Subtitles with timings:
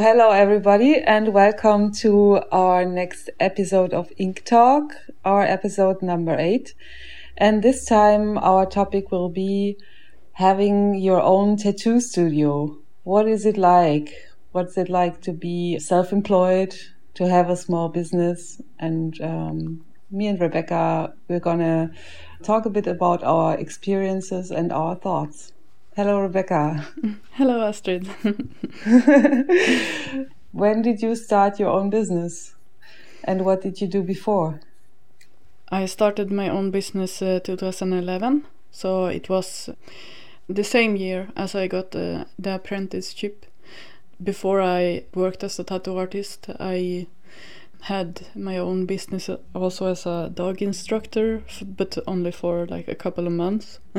[0.00, 4.92] Hello, everybody, and welcome to our next episode of Ink Talk,
[5.24, 6.72] our episode number eight.
[7.36, 9.76] And this time, our topic will be
[10.34, 12.78] having your own tattoo studio.
[13.02, 14.14] What is it like?
[14.52, 16.76] What's it like to be self employed,
[17.14, 18.62] to have a small business?
[18.78, 21.90] And um, me and Rebecca, we're going to
[22.44, 25.54] talk a bit about our experiences and our thoughts.
[25.98, 26.86] Hello, Rebecca.
[27.32, 28.06] Hello, Astrid.
[30.52, 32.54] when did you start your own business?
[33.24, 34.60] And what did you do before?
[35.70, 39.70] I started my own business uh, 2011, so it was
[40.48, 43.44] the same year as I got uh, the apprenticeship.
[44.22, 47.08] Before I worked as a tattoo artist, I
[47.80, 53.26] had my own business also as a dog instructor, but only for like a couple
[53.26, 53.80] of months.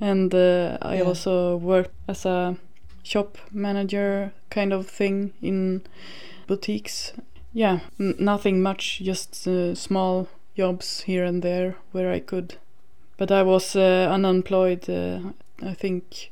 [0.00, 1.02] and uh, I yeah.
[1.02, 2.56] also worked as a
[3.02, 5.82] shop manager kind of thing in
[6.46, 7.12] boutiques.
[7.52, 12.56] Yeah, nothing much, just uh, small jobs here and there where I could.
[13.16, 15.20] But I was uh, unemployed, uh,
[15.62, 16.30] I think,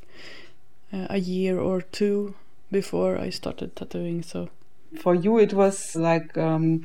[0.93, 2.35] uh, a year or two
[2.71, 4.23] before I started tattooing.
[4.23, 4.51] So
[5.01, 6.85] for you, it was like um,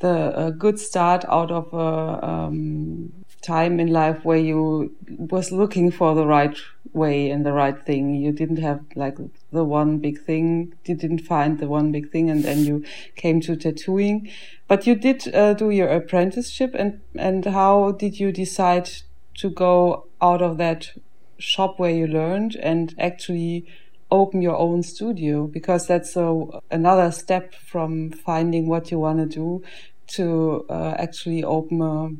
[0.00, 3.12] the a good start out of a um,
[3.44, 6.56] time in life where you was looking for the right
[6.92, 8.14] way and the right thing.
[8.14, 9.18] You didn't have like
[9.52, 10.74] the one big thing.
[10.84, 12.84] You didn't find the one big thing, and then you
[13.16, 14.30] came to tattooing.
[14.68, 18.90] But you did uh, do your apprenticeship, and and how did you decide
[19.38, 20.90] to go out of that
[21.38, 23.66] shop where you learned and actually
[24.10, 25.46] open your own studio?
[25.46, 29.62] Because that's a, another step from finding what you want to do
[30.06, 32.10] to uh, actually open a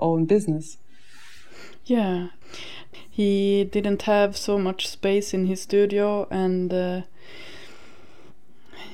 [0.00, 0.78] own business.
[1.84, 2.28] Yeah,
[3.10, 7.02] he didn't have so much space in his studio, and uh,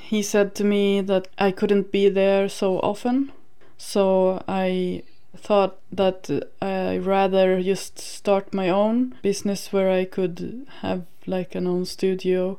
[0.00, 3.32] he said to me that I couldn't be there so often.
[3.78, 5.02] So I
[5.36, 6.30] thought that
[6.62, 12.58] I rather just start my own business where I could have like an own studio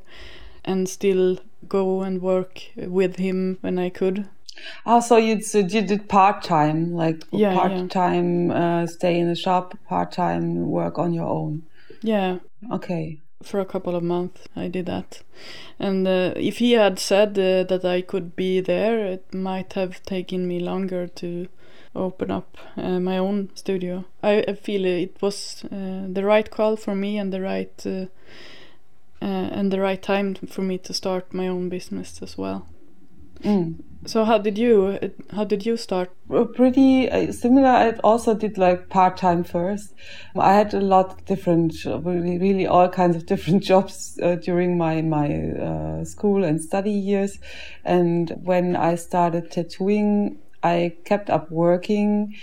[0.63, 4.27] and still go and work with him when I could.
[4.85, 8.81] Oh, so you so you did part time, like yeah, part time yeah.
[8.81, 11.63] uh, stay in the shop, part time work on your own.
[12.01, 12.39] Yeah.
[12.71, 13.19] Okay.
[13.43, 15.21] For a couple of months, I did that,
[15.77, 20.01] and uh, if he had said uh, that I could be there, it might have
[20.03, 21.47] taken me longer to
[21.95, 24.05] open up uh, my own studio.
[24.23, 28.05] I, I feel it was uh, the right call for me and the right uh,
[29.19, 32.67] and the right time for me to start my own business as well.
[33.43, 33.81] Mm.
[34.05, 34.99] So how did you
[35.31, 36.11] how did you start?
[36.55, 37.67] Pretty uh, similar.
[37.69, 39.93] I also did like part time first.
[40.37, 44.77] I had a lot of different, really, really all kinds of different jobs uh, during
[44.77, 47.39] my my uh, school and study years.
[47.83, 52.35] And when I started tattooing, I kept up working.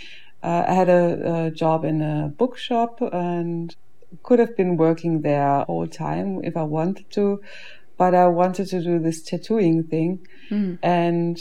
[0.43, 3.75] Uh, I had a, a job in a bookshop and
[4.23, 7.41] could have been working there all time if I wanted to
[7.97, 10.27] but I wanted to do this tattooing thing.
[10.51, 10.79] Mm.
[10.83, 11.39] And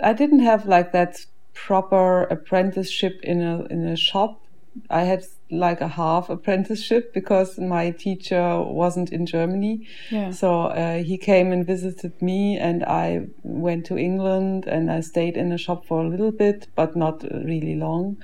[0.00, 4.40] I didn't have like that proper apprenticeship in a in a shop.
[4.88, 9.86] I had like a half apprenticeship because my teacher wasn't in Germany.
[10.10, 10.30] Yeah.
[10.30, 15.36] So uh, he came and visited me, and I went to England and I stayed
[15.36, 18.16] in a shop for a little bit, but not really long.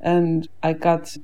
[0.00, 1.16] And I got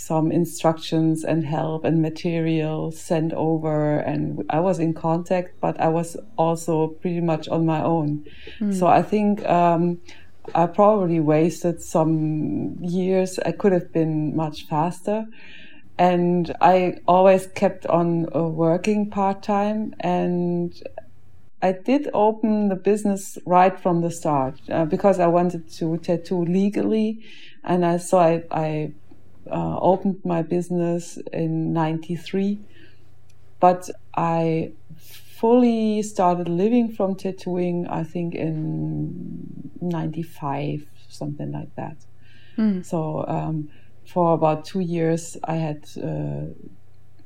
[0.00, 5.88] some instructions and help and material sent over and I was in contact but I
[5.88, 8.24] was also pretty much on my own.
[8.60, 8.74] Mm.
[8.78, 10.00] so I think um,
[10.54, 13.38] I probably wasted some years.
[13.38, 15.26] I could have been much faster.
[15.98, 20.72] And I always kept on uh, working part-time and
[21.62, 26.42] I did open the business right from the start uh, because I wanted to tattoo
[26.42, 27.20] legally.
[27.62, 28.92] And I so I, I
[29.50, 32.58] uh, opened my business in 93
[33.58, 41.96] but i fully started living from tattooing i think in 95 something like that
[42.56, 42.84] mm.
[42.84, 43.70] so um,
[44.06, 46.46] for about two years i had uh,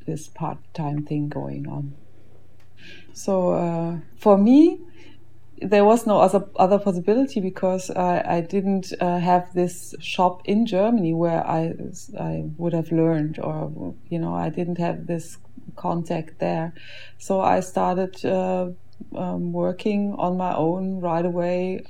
[0.06, 1.94] this part-time thing going on
[3.12, 4.80] so uh, for me
[5.60, 10.66] there was no other other possibility because I, I didn't uh, have this shop in
[10.66, 11.74] Germany where I
[12.18, 15.38] I would have learned or you know I didn't have this
[15.76, 16.72] contact there,
[17.18, 18.70] so I started uh,
[19.16, 21.84] um, working on my own right away,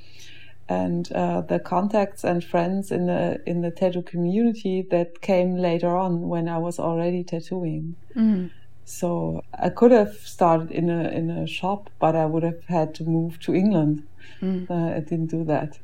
[0.69, 5.97] and uh, the contacts and friends in the in the tattoo community that came later
[5.97, 7.97] on when I was already tattooing.
[8.15, 8.51] Mm.
[8.85, 12.95] So I could have started in a in a shop, but I would have had
[12.97, 14.03] to move to England.
[14.43, 14.71] Mm.
[14.71, 15.79] Uh, I didn't do that.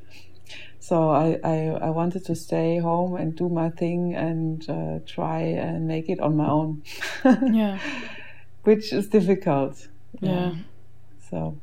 [0.80, 5.40] So I, I, I wanted to stay home and do my thing and uh, try
[5.40, 6.82] and make it on my own.
[7.52, 7.78] Yeah.
[8.64, 9.88] Which is difficult.
[10.20, 10.54] Yeah.
[11.30, 11.56] So,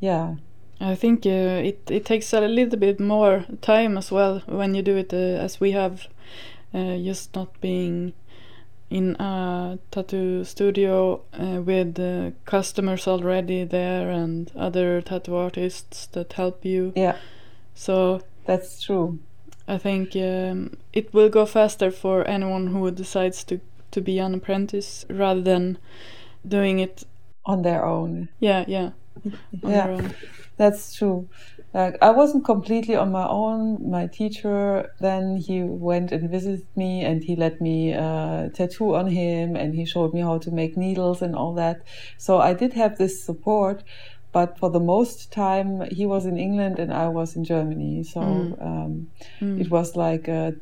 [0.00, 0.34] yeah.
[0.80, 4.82] I think uh, it it takes a little bit more time as well when you
[4.82, 6.08] do it uh, as we have,
[6.74, 8.12] uh, just not being
[8.90, 16.32] in a tattoo studio uh, with uh, customers already there and other tattoo artists that
[16.32, 16.92] help you.
[16.96, 17.16] Yeah,
[17.74, 19.18] So that's true.
[19.68, 23.60] I think um, it will go faster for anyone who decides to
[23.92, 25.78] to be an apprentice rather than
[26.46, 27.04] doing it.
[27.44, 28.28] On their own.
[28.38, 28.90] Yeah, yeah.
[29.62, 30.10] Yeah.
[30.56, 31.28] That's true.
[31.72, 33.90] Like I wasn't completely on my own.
[33.90, 39.06] My teacher then he went and visited me and he let me uh, tattoo on
[39.06, 41.82] him and he showed me how to make needles and all that.
[42.18, 43.84] So I did have this support,
[44.32, 48.02] but for the most time he was in England and I was in Germany.
[48.02, 48.20] So
[48.60, 49.08] um,
[49.40, 50.54] it was like a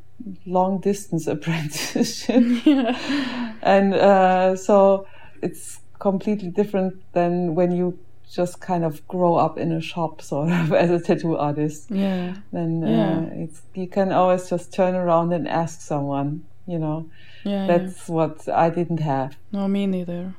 [0.45, 3.55] long distance apprenticeship yeah.
[3.63, 5.07] and uh, so
[5.43, 7.99] it's completely different than when you
[8.35, 12.35] just kind of grow up in a shop sort of as a tattoo artist Yeah.
[12.53, 13.19] then Yeah.
[13.19, 17.07] uh, it's you can always just turn around and ask someone you know
[17.45, 17.67] Yeah.
[17.67, 17.67] yeah.
[17.79, 20.35] that's what i didn't have No, me neither.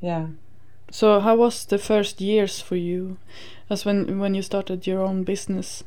[0.00, 0.26] yeah
[0.90, 3.16] So how was the first years for you,
[3.70, 5.84] as when when you started your own business?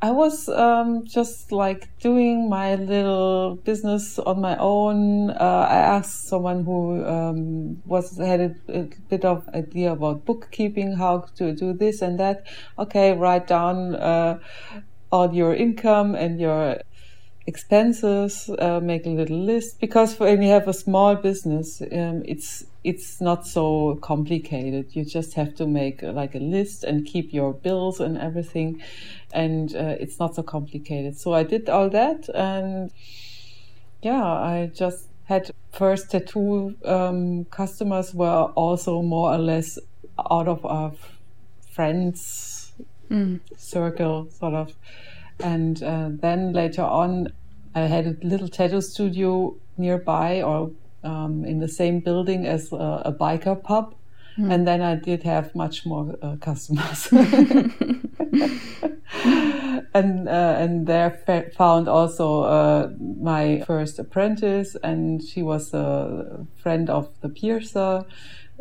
[0.00, 5.30] I was um, just like doing my little business on my own.
[5.30, 10.96] Uh, I asked someone who um, was had a, a bit of idea about bookkeeping,
[10.96, 12.46] how to do this and that.
[12.78, 14.38] Okay, write down uh,
[15.12, 16.80] all your income and your
[17.46, 18.48] expenses.
[18.58, 23.20] Uh, make a little list because when you have a small business, um, it's it's
[23.20, 24.94] not so complicated.
[24.94, 28.82] You just have to make like a list and keep your bills and everything,
[29.32, 31.18] and uh, it's not so complicated.
[31.18, 32.90] So I did all that, and
[34.02, 39.78] yeah, I just had first tattoo um, customers were also more or less
[40.30, 40.92] out of our
[41.70, 42.72] friends
[43.10, 43.40] Mm.
[43.56, 44.76] circle, sort of.
[45.40, 47.28] And uh, then later on,
[47.74, 50.72] I had a little tattoo studio nearby or
[51.04, 53.94] um, in the same building as a, a biker pub.
[54.38, 57.08] And then I did have much more uh, customers.
[59.94, 62.90] and uh, and there fa- found also uh,
[63.20, 68.04] my first apprentice, and she was a friend of the piercer,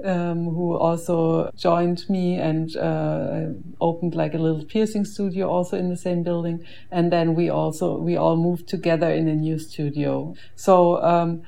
[0.03, 3.47] um, who also joined me and uh,
[3.79, 6.65] opened like a little piercing studio also in the same building.
[6.91, 10.35] And then we also we all moved together in a new studio.
[10.55, 11.01] So.
[11.03, 11.43] Um,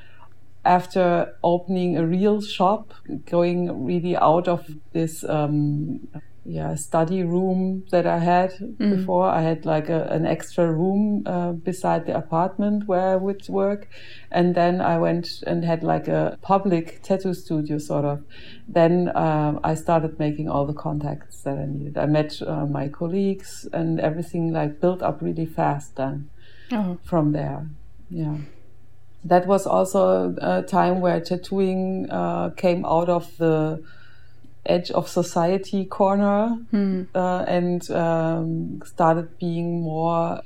[0.65, 2.93] after opening a real shop,
[3.25, 6.07] going really out of this um,
[6.45, 11.51] yeah study room that I had before, I had like a, an extra room uh,
[11.51, 13.87] beside the apartment where I would work,
[14.31, 18.23] and then I went and had like a public tattoo studio sort of.
[18.67, 21.97] Then um, I started making all the contacts that I needed.
[21.97, 26.29] I met uh, my colleagues, and everything like built up really fast then
[26.71, 26.97] Oh.
[27.03, 27.67] from there.
[28.09, 28.37] Yeah.
[29.23, 33.83] That was also a time where tattooing uh, came out of the
[34.65, 36.57] edge of society corner
[37.15, 40.41] uh, and um, started being more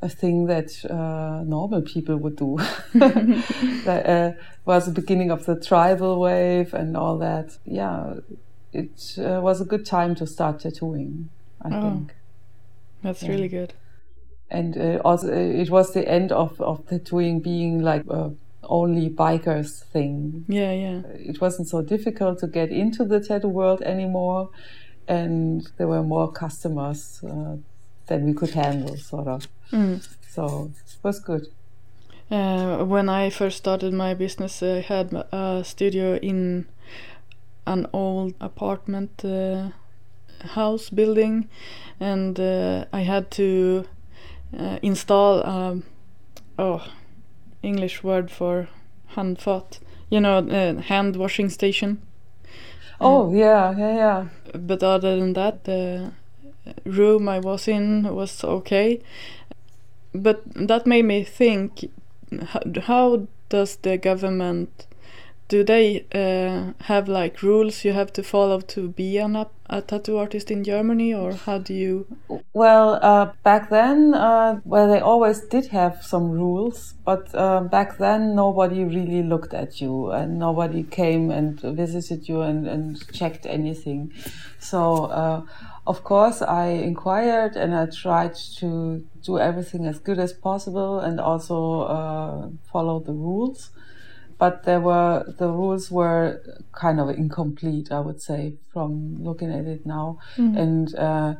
[0.00, 2.58] a thing that uh, normal people would do.
[2.94, 4.32] that uh,
[4.64, 7.56] was the beginning of the tribal wave and all that.
[7.64, 8.14] Yeah,
[8.72, 11.28] it uh, was a good time to start tattooing,
[11.62, 11.82] I Oh.
[11.82, 12.14] think
[13.02, 13.74] That's really good.
[14.52, 18.30] And uh, also uh, it was the end of, of tattooing being like a
[18.64, 20.44] only bikers thing.
[20.46, 21.00] Yeah, yeah.
[21.14, 24.50] It wasn't so difficult to get into the tattoo world anymore,
[25.08, 27.56] and there were more customers uh,
[28.06, 29.48] than we could handle, sort of.
[30.28, 31.46] So it was good.
[32.30, 36.66] Uh, when I first started my business, I had a studio in
[37.66, 39.70] an old apartment uh,
[40.54, 41.48] house building,
[42.00, 43.84] and uh, I had to
[44.58, 45.84] uh, install um,
[46.58, 46.86] oh
[47.62, 48.68] English word for
[49.14, 49.78] handfat,
[50.10, 52.00] you know, uh, hand washing station.
[53.00, 54.28] Oh yeah, yeah, yeah.
[54.54, 56.12] But other than that, the
[56.84, 59.00] room I was in was okay.
[60.14, 61.90] But that made me think:
[62.46, 64.86] how, how does the government
[65.52, 69.36] do they uh, have like rules you have to follow to be an,
[69.68, 72.06] a tattoo artist in Germany, or how do you?
[72.54, 77.98] Well, uh, back then, uh, well, they always did have some rules, but uh, back
[77.98, 83.44] then nobody really looked at you and nobody came and visited you and, and checked
[83.44, 84.10] anything.
[84.58, 85.42] So, uh,
[85.86, 91.20] of course, I inquired and I tried to do everything as good as possible and
[91.20, 93.68] also uh, follow the rules.
[94.42, 99.66] But there were the rules were kind of incomplete, I would say, from looking at
[99.66, 100.58] it now, mm.
[100.58, 101.34] and uh,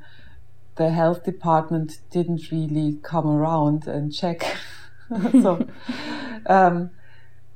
[0.77, 4.57] the health department didn't really come around and check.
[5.43, 5.67] so
[6.47, 6.91] um,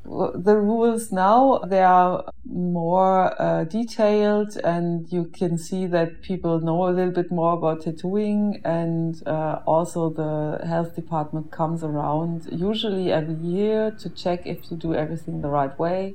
[0.07, 6.89] the rules now they are more uh, detailed and you can see that people know
[6.89, 13.13] a little bit more about tattooing and uh, also the health department comes around usually
[13.13, 16.15] every year to check if you do everything the right way.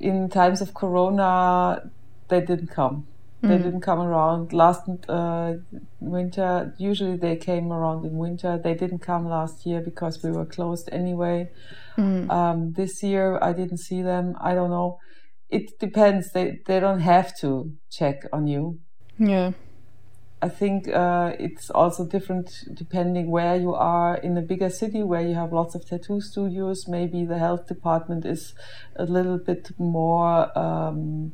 [0.00, 1.90] In times of corona
[2.28, 3.06] they didn't come
[3.48, 3.62] they mm.
[3.62, 5.54] didn't come around last uh,
[6.00, 6.74] winter.
[6.78, 8.58] Usually they came around in winter.
[8.62, 11.50] They didn't come last year because we were closed anyway.
[11.96, 12.30] Mm.
[12.30, 14.36] Um, this year I didn't see them.
[14.40, 14.98] I don't know.
[15.48, 16.32] It depends.
[16.32, 18.80] They they don't have to check on you.
[19.18, 19.52] Yeah.
[20.42, 24.16] I think uh, it's also different depending where you are.
[24.16, 28.26] In a bigger city where you have lots of tattoo studios, maybe the health department
[28.26, 28.54] is
[28.96, 30.56] a little bit more.
[30.58, 31.32] Um,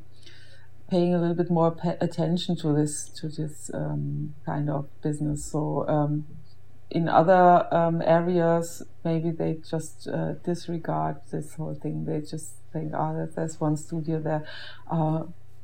[0.92, 5.42] paying a little bit more attention to this to this um, kind of business.
[5.50, 6.26] So um,
[6.90, 12.04] in other um, areas, maybe they just uh, disregard this whole thing.
[12.04, 14.44] They just think, "Ah, oh, there's one studio there.
[14.90, 15.22] Uh,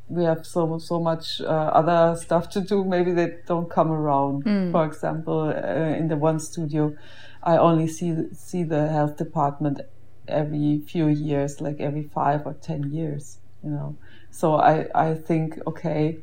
[0.09, 2.83] we have so so much uh, other stuff to do.
[2.83, 4.73] Maybe they don't come around." Mm.
[4.73, 6.97] For example, uh, in the one studio,
[7.43, 9.83] I only see see the health department
[10.27, 13.39] every few years, like every five or ten years.
[13.63, 13.97] You know.
[14.39, 16.19] So I, I think, okay,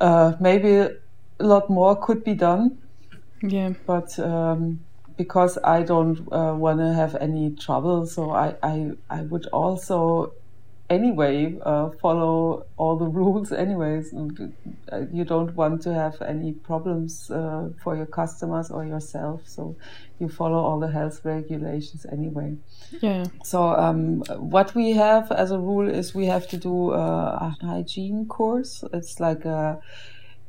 [0.00, 0.90] uh, maybe a
[1.38, 2.78] lot more could be done.
[3.40, 3.74] Yeah.
[3.86, 4.80] But um,
[5.16, 10.32] because I don't uh, want to have any trouble, so I, I, I would also
[10.90, 14.12] anyway uh, follow all the rules anyways
[15.12, 19.76] you don't want to have any problems uh, for your customers or yourself so
[20.18, 22.56] you follow all the health regulations anyway.
[23.00, 27.56] Yeah so um, what we have as a rule is we have to do a
[27.60, 28.82] hygiene course.
[28.92, 29.80] It's like a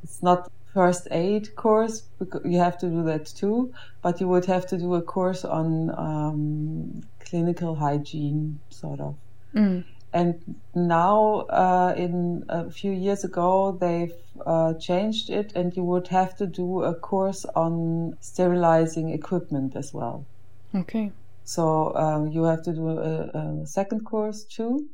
[0.02, 2.04] it's not first aid course
[2.44, 5.90] you have to do that too but you would have to do a course on
[5.98, 9.16] um, clinical hygiene sort of.
[9.54, 14.14] Mm and now uh, in a few years ago they've
[14.44, 19.94] uh, changed it and you would have to do a course on sterilizing equipment as
[19.94, 20.26] well.
[20.74, 21.12] Okay.
[21.44, 24.88] So um, you have to do a, a, second course too.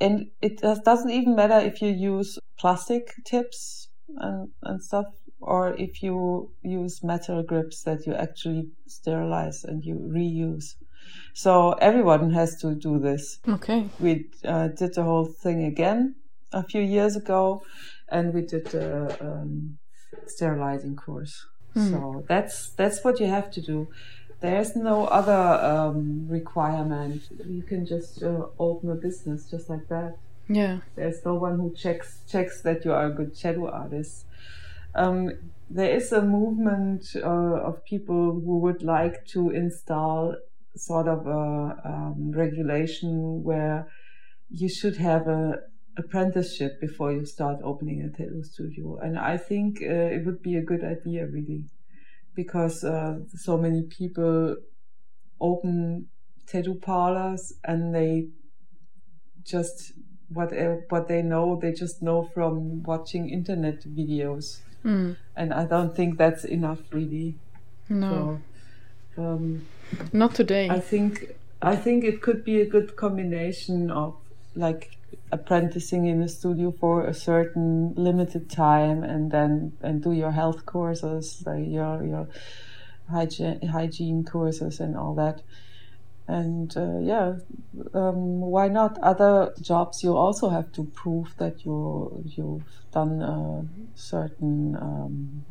[0.00, 5.06] And it doesn't even matter if you use plastic tips and, and stuff
[5.40, 10.74] or if you use metal grips that you actually sterilize and you reuse
[11.32, 13.38] so everyone has to do this.
[13.48, 13.88] Okay.
[14.00, 16.14] We uh, did the whole thing again
[16.52, 17.62] a few years ago,
[18.08, 19.78] and we did the um,
[20.26, 21.46] sterilizing course.
[21.74, 21.90] Mm.
[21.90, 23.88] So that's that's what you have to do.
[24.40, 27.22] There's no other um, requirement.
[27.46, 30.16] You can just uh, open a business just like that.
[30.48, 30.78] Yeah.
[30.94, 34.26] There's no one who checks checks that you are a good shadow artist.
[34.94, 35.32] Um,
[35.68, 40.36] there is a movement uh, of people who would like to install
[40.76, 43.88] sort of a um, regulation where
[44.50, 45.58] you should have a
[45.98, 48.98] apprenticeship before you start opening a tattoo studio.
[48.98, 51.64] And I think uh, it would be a good idea, really,
[52.34, 54.56] because uh, so many people
[55.40, 56.06] open
[56.46, 58.28] tattoo parlors and they
[59.44, 59.92] just
[60.28, 60.52] what
[60.88, 65.16] what they know they just know from watching internet videos mm.
[65.36, 67.36] and i don't think that's enough really
[67.88, 68.40] no so,
[69.16, 69.66] um,
[70.12, 70.68] not today.
[70.68, 74.16] I think I think it could be a good combination of
[74.54, 74.96] like
[75.32, 80.66] apprenticing in a studio for a certain limited time and then and do your health
[80.66, 82.28] courses, like your your
[83.10, 85.42] hygiene hygiene courses and all that.
[86.28, 87.36] And uh, yeah,
[87.94, 88.98] um, why not?
[88.98, 95.44] Other jobs you also have to prove that you you've done a certain um,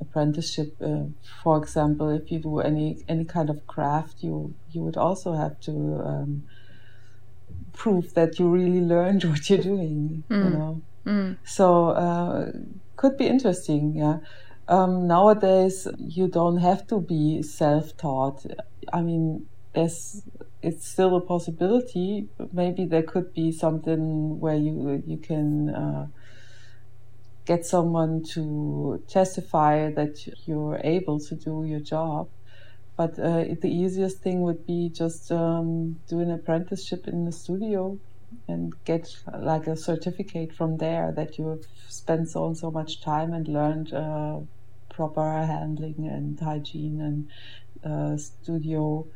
[0.00, 0.76] apprenticeship.
[0.80, 1.04] Uh,
[1.42, 5.58] for example, if you do any any kind of craft, you you would also have
[5.60, 5.72] to
[6.04, 6.44] um,
[7.72, 10.24] prove that you really learned what you're doing.
[10.30, 10.44] Mm.
[10.44, 11.36] You know, mm.
[11.44, 12.52] so uh,
[12.96, 13.94] could be interesting.
[13.94, 14.18] Yeah.
[14.68, 18.44] Um, nowadays, you don't have to be self-taught.
[18.92, 20.22] I mean, there's
[20.60, 22.28] it's still a possibility.
[22.52, 25.70] Maybe there could be something where you you can.
[25.70, 26.06] Uh,
[27.48, 30.14] get someone to testify that
[30.46, 32.28] you're able to do your job.
[32.94, 37.98] But uh, the easiest thing would be just um, do an apprenticeship in the studio
[38.46, 43.00] and get like a certificate from there that you have spent so and so much
[43.00, 44.40] time and learned uh,
[44.90, 47.18] proper handling and hygiene and
[47.90, 49.06] uh, studio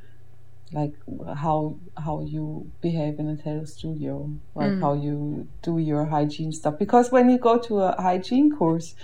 [0.72, 0.94] like
[1.36, 4.80] how how you behave in a tattoo studio, like mm.
[4.80, 6.78] how you do your hygiene stuff.
[6.78, 8.94] Because when you go to a hygiene course,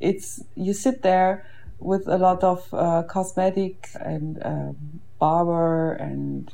[0.00, 1.44] it's you sit there
[1.78, 6.52] with a lot of uh, cosmetic and um, barber and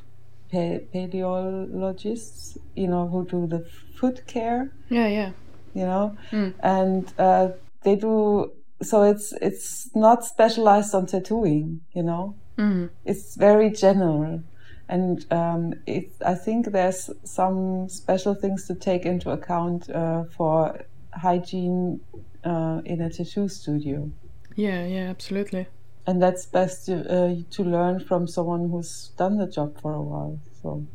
[0.52, 3.64] podologists, you know, who do the
[3.99, 4.73] foot care.
[4.88, 5.32] Yeah, yeah.
[5.75, 6.54] You know, mm.
[6.61, 7.49] and uh,
[7.82, 8.52] they do.
[8.82, 11.80] So it's it's not specialized on tattooing.
[11.94, 12.90] You know, mm.
[13.04, 14.42] it's very general
[14.88, 20.84] and um, it, I think there's some special things to take into account uh, for
[21.12, 22.00] hygiene
[22.44, 24.10] uh, in a tattoo studio.
[24.54, 25.66] Yeah, yeah, absolutely.
[26.06, 30.02] And that's best to, uh, to learn from someone who's done the job for a
[30.02, 30.38] while.
[30.62, 30.86] So,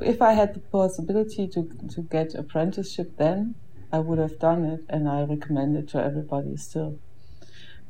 [0.00, 3.56] if I had the possibility to to get apprenticeship, then
[3.92, 6.98] I would have done it, and I recommend it to everybody still.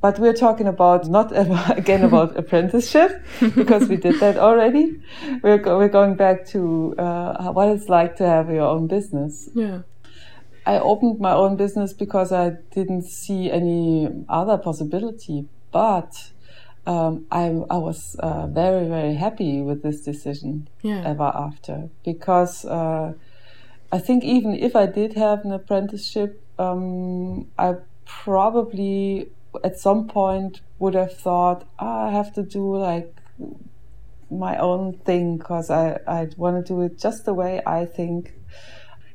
[0.01, 1.33] But we're talking about not
[1.79, 5.01] again about apprenticeship because we did that already.
[5.43, 9.49] We're go- we're going back to uh, what it's like to have your own business.
[9.55, 9.81] Yeah.
[10.67, 16.31] I opened my own business because I didn't see any other possibility, but
[16.87, 21.03] um, I I was uh, very very happy with this decision yeah.
[21.05, 23.15] ever after because uh,
[23.91, 29.31] I think even if I did have an apprenticeship, um, I probably
[29.65, 33.15] at some point would have thought oh, I have to do like
[34.31, 38.35] my own thing because I I want to do it just the way I think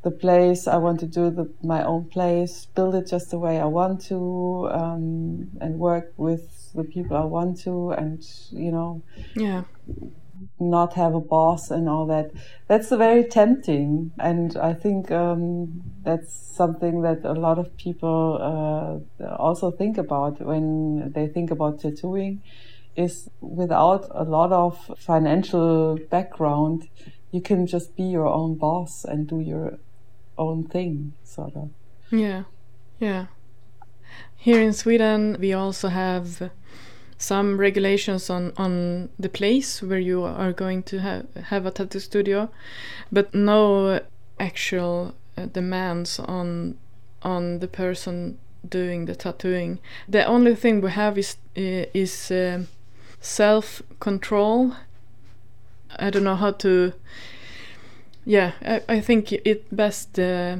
[0.03, 0.67] the place.
[0.67, 4.01] I want to do the, my own place build it just the way I want
[4.07, 9.01] to um, and work with the people I want to and you know.
[9.35, 9.63] Yeah
[10.59, 12.31] not have a boss and all that.
[12.67, 18.39] That's very tempting, and I think um, that's something that a lot of people
[19.21, 22.41] uh, also think about when they think about tattooing.
[22.95, 26.87] Is without a lot of financial background,
[27.31, 29.79] you can just be your own boss and do your
[30.37, 31.71] own thing, sort of.
[32.11, 32.43] Yeah,
[32.99, 33.25] yeah.
[34.35, 36.51] Here in Sweden, we also have
[37.23, 41.99] some regulations on on the place where you are going to have have a tattoo
[41.99, 42.49] studio,
[43.11, 44.01] but no
[44.39, 46.77] actual uh, demands on
[47.21, 49.79] on the person doing the tattooing.
[50.09, 52.63] The only thing we have is uh, is uh,
[53.21, 54.73] self control.
[55.97, 56.91] I don't know how to.
[58.25, 60.57] Yeah, I, I think it best uh,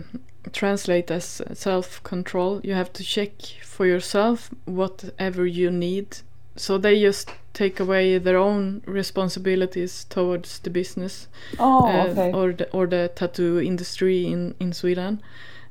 [0.54, 2.62] translate as self control.
[2.64, 3.32] You have to check
[3.64, 6.24] for yourself whatever you need
[6.56, 11.28] so they just take away their own responsibilities towards the business
[11.60, 12.32] oh, uh, okay.
[12.32, 15.22] or the or the tattoo industry in in Sweden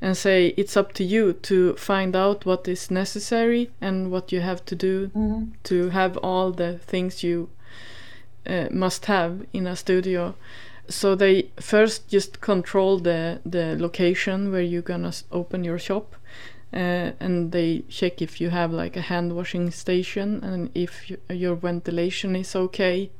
[0.00, 4.40] and say it's up to you to find out what is necessary and what you
[4.40, 5.44] have to do mm-hmm.
[5.62, 7.48] to have all the things you
[8.46, 10.34] uh, must have in a studio
[10.88, 16.16] so they first just control the the location where you're gonna open your shop
[16.72, 21.18] uh, and they check if you have like a hand washing station and if you,
[21.28, 23.10] your ventilation is okay.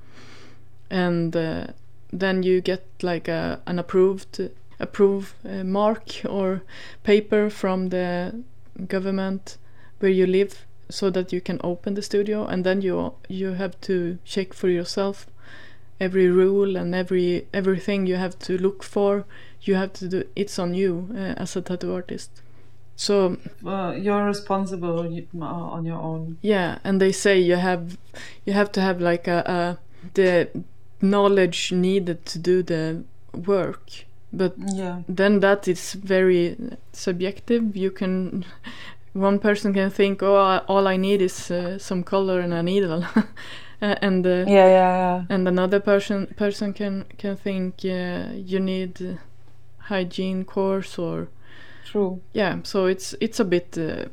[0.90, 1.66] And uh,
[2.10, 6.62] then you get like a, an approved approved uh, mark or
[7.04, 8.42] paper from the
[8.88, 9.58] government
[10.00, 12.46] where you live so that you can open the studio.
[12.46, 15.26] And then you you have to check for yourself
[16.00, 19.26] every rule and every everything you have to look for.
[19.60, 22.42] You have to do it's on you uh, as a tattoo artist
[22.96, 26.38] so uh, you're responsible uh, on your own.
[26.42, 27.98] Yeah, and they say you have
[28.44, 29.78] you have to have like a, a
[30.14, 30.48] the
[31.00, 33.05] knowledge needed to do the
[33.46, 34.05] work.
[34.33, 35.02] But yeah.
[35.09, 36.57] then that is very
[36.92, 37.76] subjective.
[37.76, 38.44] You can
[39.12, 43.05] one person can think, oh, all I need is uh, some color and a needle.
[43.81, 45.24] and uh, yeah, yeah, yeah.
[45.28, 49.18] and another person person can can think uh, you need
[49.78, 51.28] hygiene course or
[51.92, 52.22] True.
[52.33, 53.76] Yeah, so it's it's a bit.
[53.76, 54.07] Uh,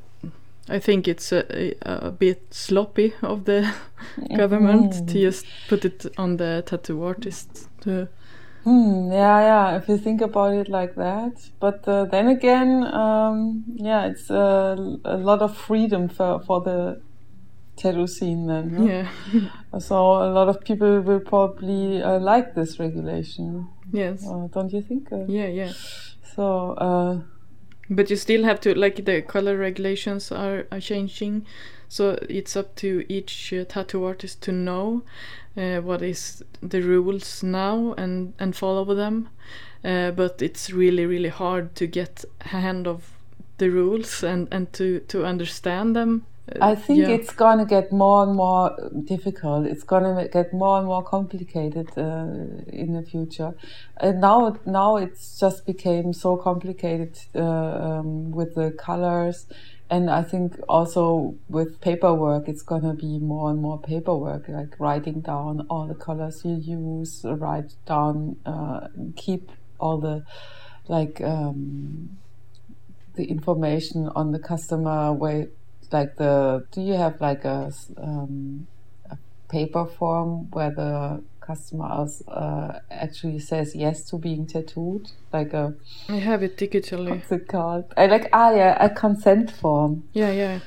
[0.68, 3.74] I think it's a, a, bit sloppy of the
[4.38, 5.08] government mm.
[5.08, 7.70] to just put it on the tattoo artist.
[7.82, 8.10] To
[8.66, 9.78] mm, yeah, yeah.
[9.78, 14.76] If you think about it like that, but uh, then again, um, yeah, it's uh,
[15.06, 17.02] a lot of freedom for for the
[17.78, 18.86] tattoo scene then.
[18.86, 19.08] Yeah.
[19.80, 23.70] so a lot of people will probably uh, like this regulation.
[23.94, 24.28] Yes.
[24.28, 25.14] Uh, don't you think?
[25.14, 25.72] Uh, yeah, yeah.
[26.36, 26.76] So
[27.90, 31.46] But you still have to like the color regulations are, are changing,
[31.88, 35.04] so it's up to each uh, tattoo artist to know
[35.58, 39.30] uh, what is the rules now and and follow them.
[39.84, 43.12] Uh, but it's really really hard to get a hand of
[43.58, 46.26] the rules and and to to understand them
[46.62, 47.10] I think yeah.
[47.10, 49.68] it's going to get more and more difficult.
[49.68, 52.26] It's going to get more and more complicated uh,
[52.68, 53.54] in the future.
[53.98, 59.46] And now, now it's just became so complicated uh, um, with the colors,
[59.90, 64.80] and I think also with paperwork, it's going to be more and more paperwork, like
[64.80, 70.24] writing down all the colors you use, write down, uh, keep all the
[70.88, 72.18] like um,
[73.16, 75.48] the information on the customer way
[75.92, 78.68] like the do you have like a, um,
[79.10, 79.18] a
[79.50, 85.12] paper form where the customer uh, actually says yes to being tattooed?
[85.34, 85.74] Like a
[86.08, 87.10] i have it digitally.
[87.10, 87.86] what's it called?
[87.98, 90.04] I like ah yeah a consent form.
[90.14, 90.60] Yeah yeah.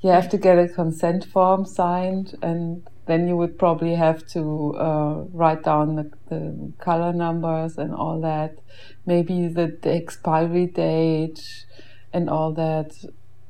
[0.00, 4.74] You have to get a consent form signed and then you would probably have to
[4.76, 8.58] uh, write down the, the, color numbers and all that.
[9.06, 11.40] Maybe the, the expiry date
[12.12, 12.92] and all that.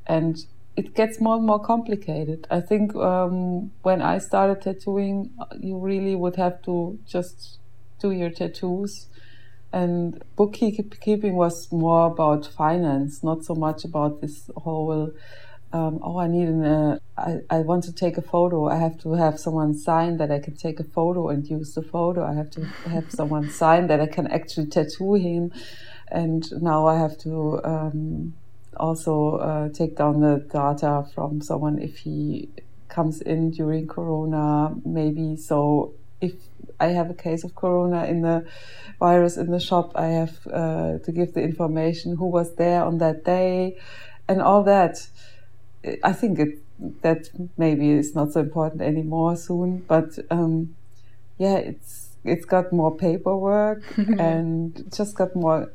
[0.07, 0.37] And
[0.79, 2.47] it gets more and more complicated.
[2.49, 7.59] I think um, when I started tattooing, you really would have to just
[7.99, 9.07] do your tattoos.
[9.73, 15.11] And bookkeeping was more about finance, not so much about this whole.
[15.73, 16.63] Um, oh, I need an.
[16.63, 18.69] Uh, I, I want to take a photo.
[18.69, 21.83] I have to have someone sign that I can take a photo and use the
[21.83, 22.23] photo.
[22.23, 22.63] I have to
[22.95, 25.51] have someone sign that I can actually tattoo him.
[26.07, 28.33] And now I have to um,
[28.79, 32.49] also uh, take down the data from someone if he
[32.87, 35.35] comes in during corona maybe.
[35.35, 36.33] So if
[36.81, 38.45] i have a case of corona in the
[38.99, 42.97] virus in the shop i have uh, to give the information who was there on
[42.97, 43.77] that day
[44.29, 45.07] and all that.
[46.03, 46.59] I think it
[47.01, 50.75] that maybe is not so important anymore soon but um,
[51.37, 55.71] yeah it's it's got more paperwork and just got more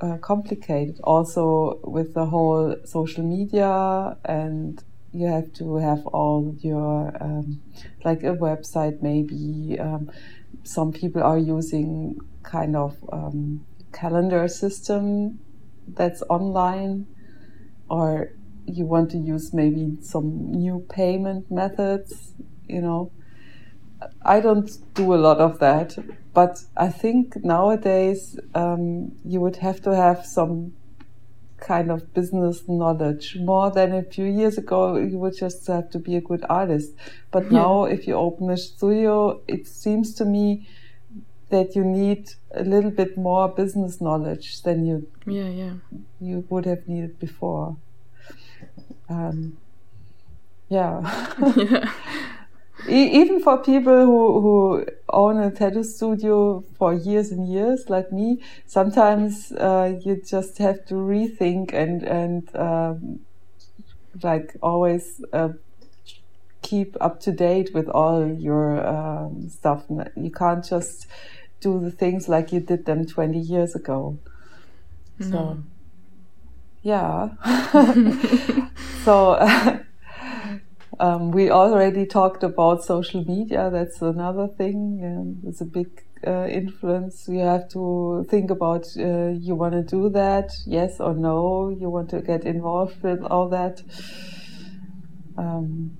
[0.00, 1.00] uh, complicated.
[1.04, 4.82] Also with the whole social media and
[5.12, 7.60] you have to have all your um,
[8.04, 9.78] like a website maybe.
[9.78, 10.10] Um,
[10.62, 15.38] some people are using kind of um, calendar system
[15.88, 17.06] that's online
[17.88, 18.32] or
[18.66, 22.34] you want to use maybe some new payment methods
[22.68, 23.10] you know.
[24.22, 25.96] I don't do a lot of that,
[26.36, 30.74] but I think nowadays um, you would have to have some
[31.56, 34.98] kind of business knowledge more than a few years ago.
[34.98, 36.92] You would just have to be a good artist.
[37.30, 37.60] But yeah.
[37.60, 40.68] now, if you open a studio, it seems to me
[41.48, 45.74] that you need a little bit more business knowledge than you yeah yeah
[46.20, 47.78] you would have needed before.
[49.08, 49.56] Um,
[50.68, 51.00] yeah.
[51.56, 51.92] yeah
[52.88, 58.42] even for people who, who own a tattoo studio for years and years, like me,
[58.66, 63.20] sometimes uh, you just have to rethink and and um,
[64.22, 65.50] like always uh,
[66.62, 69.84] keep up to date with all your um, stuff.
[70.16, 71.06] You can't just
[71.60, 74.18] do the things like you did them twenty years ago.
[75.18, 75.30] No.
[75.30, 75.62] So,
[76.82, 78.68] yeah.
[79.04, 79.82] so.
[80.98, 83.70] Um, we already talked about social media.
[83.70, 85.00] That's another thing.
[85.04, 87.28] Um, it's a big uh, influence.
[87.28, 91.68] You have to think about uh, you want to do that, yes or no.
[91.68, 93.82] You want to get involved with all that.
[95.36, 95.96] Um,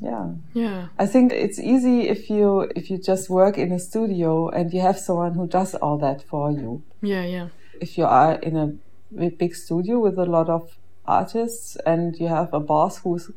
[0.00, 0.32] yeah.
[0.52, 0.88] Yeah.
[0.98, 4.80] I think it's easy if you if you just work in a studio and you
[4.80, 6.82] have someone who does all that for you.
[7.00, 7.48] Yeah, yeah.
[7.80, 10.76] If you are in a big studio with a lot of
[11.06, 13.30] artists and you have a boss who's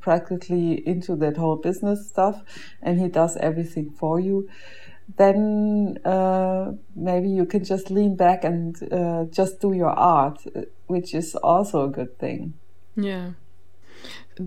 [0.00, 2.42] practically into that whole business stuff
[2.82, 4.48] and he does everything for you.
[5.16, 10.42] Then uh, maybe you can just lean back and uh, just do your art
[10.86, 12.54] which is also a good thing.
[12.96, 13.32] Yeah.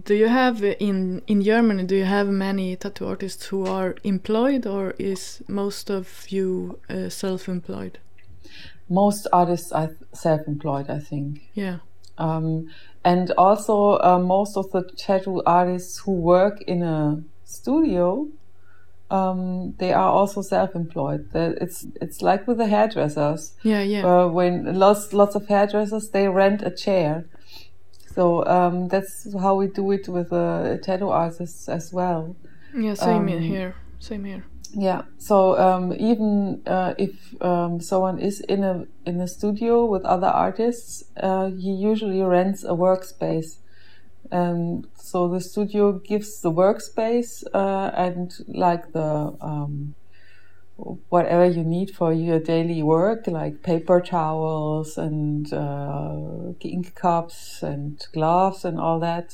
[0.04, 4.66] Do you have in in germany do you have many tattoo artists who are employed
[4.66, 8.00] or is most of you uh, self-employed?
[8.90, 11.42] Most artists are self-employed i think.
[11.54, 11.78] Yeah.
[12.18, 12.70] Um,
[13.06, 18.28] and also, uh, most of the tattoo artists who work in a studio,
[19.12, 21.30] um, they are also self-employed.
[21.36, 23.54] It's it's like with the hairdressers.
[23.62, 24.04] Yeah, yeah.
[24.04, 27.26] Uh, when lots lots of hairdressers they rent a chair,
[28.16, 32.36] so um, that's how we do it with uh, tattoo artists as well.
[32.76, 33.76] Yeah, same um, here.
[34.00, 34.46] Same here.
[34.78, 35.04] Yeah.
[35.18, 40.28] So um, even uh, if um, someone is in a in a studio with other
[40.28, 43.60] artists, uh, he usually rents a workspace.
[44.32, 49.96] And so the studio gives the workspace uh, and like the um,
[51.08, 58.06] whatever you need for your daily work, like paper towels and uh, ink cups and
[58.12, 59.34] gloves and all that,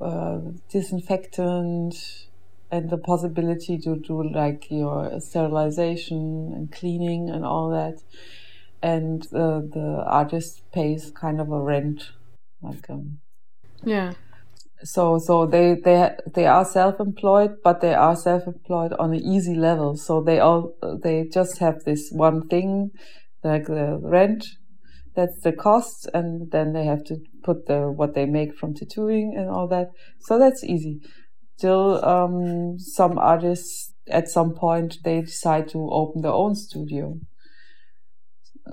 [0.00, 0.38] uh,
[0.70, 2.27] disinfectant,
[2.70, 8.02] and the possibility to do like your sterilization and cleaning and all that.
[8.82, 12.10] And uh, the artist pays kind of a rent,
[12.62, 13.18] like um,
[13.82, 14.12] yeah.
[14.84, 19.96] so so they they they are self-employed but they are self-employed on an easy level.
[19.96, 22.90] So they all they just have this one thing
[23.42, 24.46] like the rent
[25.16, 29.34] that's the cost and then they have to put the what they make from tattooing
[29.36, 29.88] and all that.
[30.20, 31.00] So that's easy
[31.58, 37.18] still um, some artists at some point they decide to open their own studio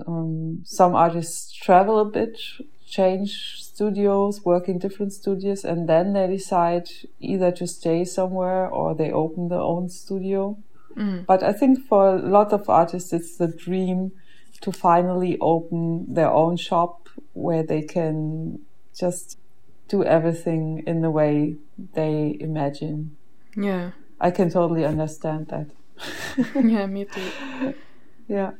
[0.06, 2.38] um, some artists travel a bit
[2.86, 6.88] change studios, work in different studios, and then they decide
[7.20, 10.56] either to stay somewhere or they open their own studio.
[10.96, 11.26] Mm.
[11.26, 14.12] But I think for a lot of artists, it's the dream
[14.62, 18.60] to finally open their own shop where they can
[18.98, 19.38] just
[19.88, 21.56] do everything in the way
[21.94, 23.16] they imagine.
[23.56, 23.92] Yeah.
[24.20, 25.70] I can totally understand that.
[26.54, 27.74] yeah, me too.
[28.28, 28.52] Yeah.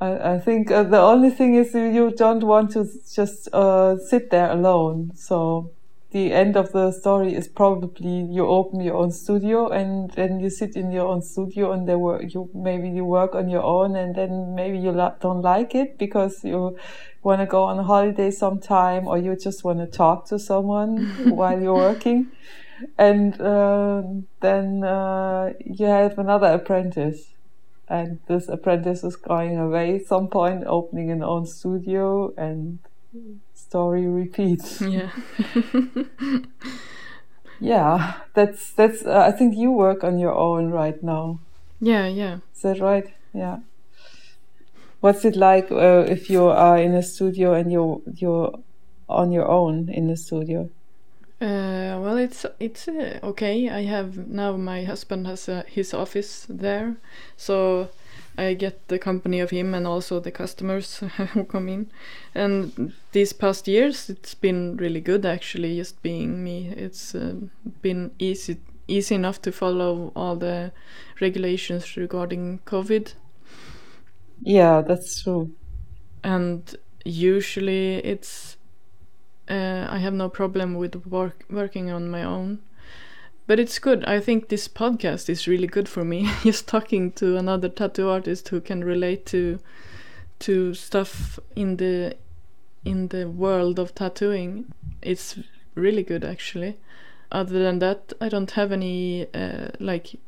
[0.00, 4.30] I, I think uh, the only thing is you don't want to just uh, sit
[4.30, 5.10] there alone.
[5.16, 5.72] So
[6.10, 10.50] the end of the story is probably you open your own studio and then you
[10.50, 13.94] sit in your own studio and there were you maybe you work on your own
[13.94, 16.76] and then maybe you don't like it because you
[17.22, 20.96] want to go on holiday sometime or you just want to talk to someone
[21.30, 22.32] while you're working.
[22.98, 24.02] And uh,
[24.40, 27.34] then uh, you have another apprentice
[27.88, 32.78] and this apprentice is going away some point opening an own studio and
[33.70, 34.80] story repeats.
[34.96, 35.10] Yeah.
[37.62, 41.38] Yeah that's that's uh, i think you work on your own right now.
[41.78, 42.38] Yeah yeah.
[42.54, 43.06] Is that right?
[43.34, 43.58] Yeah.
[45.00, 48.58] What's it like uh, if you are in a studio and you're you're
[49.08, 50.70] on your own in the studio?
[51.40, 53.68] Uh, well, it's it's uh, okay.
[53.68, 56.96] I have now my husband has uh, his office there,
[57.36, 57.88] so
[58.40, 60.96] I get the company of him and also the customers
[61.34, 61.90] who come in.
[62.34, 66.68] And these past years, it's been really good actually, just being me.
[66.68, 67.34] It's uh,
[67.82, 68.56] been easy
[68.88, 70.72] easy enough to follow all the
[71.20, 73.14] regulations regarding COVID.
[74.42, 75.52] Yeah, that's true.
[76.24, 76.74] And
[77.04, 78.56] usually it's
[79.48, 82.60] uh, I have no problem with work working on my own.
[83.46, 84.04] But it's good.
[84.04, 86.30] I think this podcast is really good for me.
[86.42, 89.58] Just talking to another tattoo artist who can relate to
[90.40, 92.16] to stuff in the
[92.84, 94.72] in the world of tattooing.
[95.02, 95.38] It's
[95.74, 96.78] really good actually.
[97.32, 100.18] Other than that, I don't have any uh, like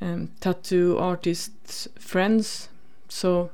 [0.00, 2.68] um, tattoo artists friends.
[3.08, 3.50] So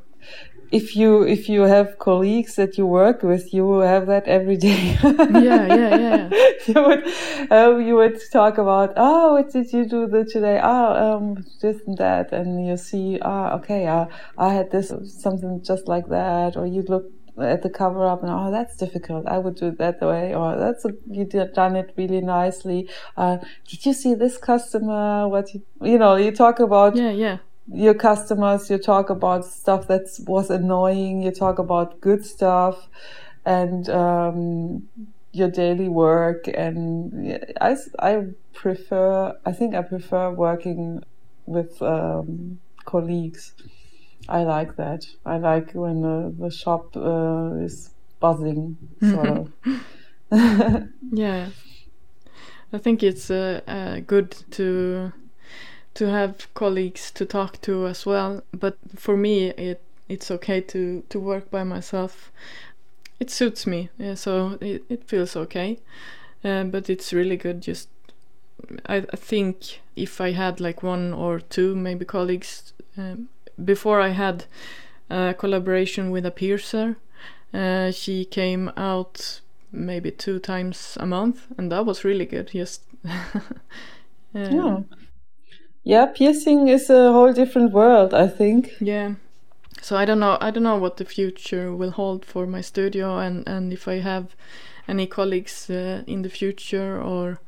[0.70, 4.56] if you if you have colleagues that you work with, you will have that every
[4.56, 4.96] day.
[5.02, 6.30] yeah, yeah, yeah.
[6.66, 7.04] you would
[7.50, 10.61] um, you would talk about oh, what did you do the, today?
[10.62, 14.06] Oh, um, this and that, and you see ah, okay, uh,
[14.38, 17.06] I had this something just like that, or you look
[17.38, 19.26] at the cover up and oh that's difficult.
[19.26, 20.35] I would do it that way.
[20.35, 22.88] Or that's a, you did done it really nicely.
[23.16, 25.28] Uh, did you see this customer?
[25.28, 27.38] What you, you know you talk about yeah yeah
[27.72, 32.88] your customers, you talk about stuff that was annoying, you talk about good stuff,
[33.44, 34.88] and um,
[35.33, 36.48] your daily work.
[36.48, 41.02] And I, I prefer, I think I prefer working
[41.46, 43.52] with um, colleagues.
[44.28, 45.06] I like that.
[45.24, 49.52] I like when the, shop uh, is buzzing, sort of.
[51.12, 51.48] yeah.
[52.72, 55.12] I think it's uh, good to
[55.94, 58.42] to have colleagues to talk to as well.
[58.53, 62.33] But for me, it it's okay to to work by myself.
[63.18, 65.79] It suits me, yeah, so it, it feels okay.
[66.42, 67.61] Uh, but it's really good.
[67.61, 67.88] Just
[68.87, 73.29] I, I think if I had like one or two maybe colleagues um,
[73.62, 74.44] before I had
[75.11, 76.96] a collaboration with a piercer.
[77.53, 79.40] Uh, she came out
[79.72, 82.50] maybe two times a month, and that was really good.
[82.53, 82.83] Just
[84.33, 84.79] yeah
[85.85, 88.73] yeah, piercing is a whole different world, I think.
[88.81, 89.14] Yeah.
[89.83, 90.37] So I don't know.
[90.40, 94.01] I don't know what the future will hold for my studio, and and if I
[94.01, 94.35] have
[94.88, 97.40] any colleagues uh, in the future, or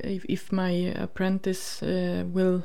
[0.00, 2.64] if, if my apprentice uh, will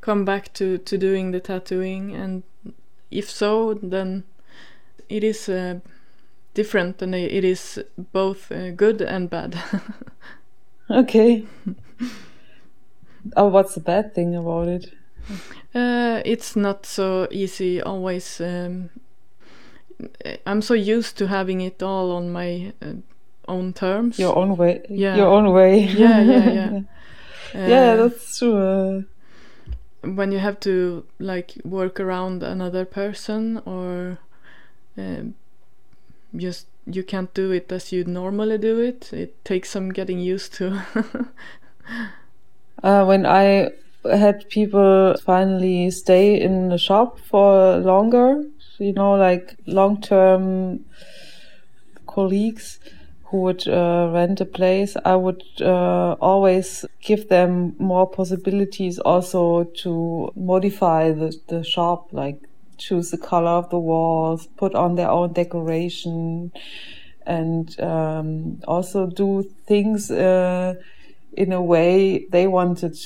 [0.00, 2.42] come back to, to doing the tattooing, and
[3.10, 4.24] if so, then
[5.08, 5.80] it is uh,
[6.54, 9.58] different and it is both uh, good and bad.
[10.90, 11.44] okay.
[13.36, 14.92] oh, what's the bad thing about it?
[15.74, 18.40] Uh, it's not so easy always.
[18.40, 18.90] Um,
[20.46, 22.94] I'm so used to having it all on my uh,
[23.48, 24.18] own terms.
[24.18, 24.82] Your own way.
[24.88, 25.16] Yeah.
[25.16, 25.80] Your own way.
[25.80, 26.80] Yeah, yeah, yeah.
[27.54, 28.56] yeah, Uh, that's true.
[28.56, 29.02] Uh,
[30.04, 34.18] when you have to like work around another person or
[34.98, 35.34] um,
[36.36, 40.52] just you can't do it as you normally do it it takes some getting used
[40.52, 40.82] to
[42.82, 43.70] uh, when I
[44.04, 48.44] had people finally stay in the shop for longer,
[48.78, 50.84] you know, like long term
[52.06, 52.78] colleagues
[53.24, 59.64] who would uh, rent a place, I would uh, always give them more possibilities also
[59.82, 62.38] to modify the, the shop, like
[62.76, 66.52] choose the color of the walls, put on their own decoration,
[67.26, 70.74] and um, also do things uh,
[71.36, 72.96] in a way they wanted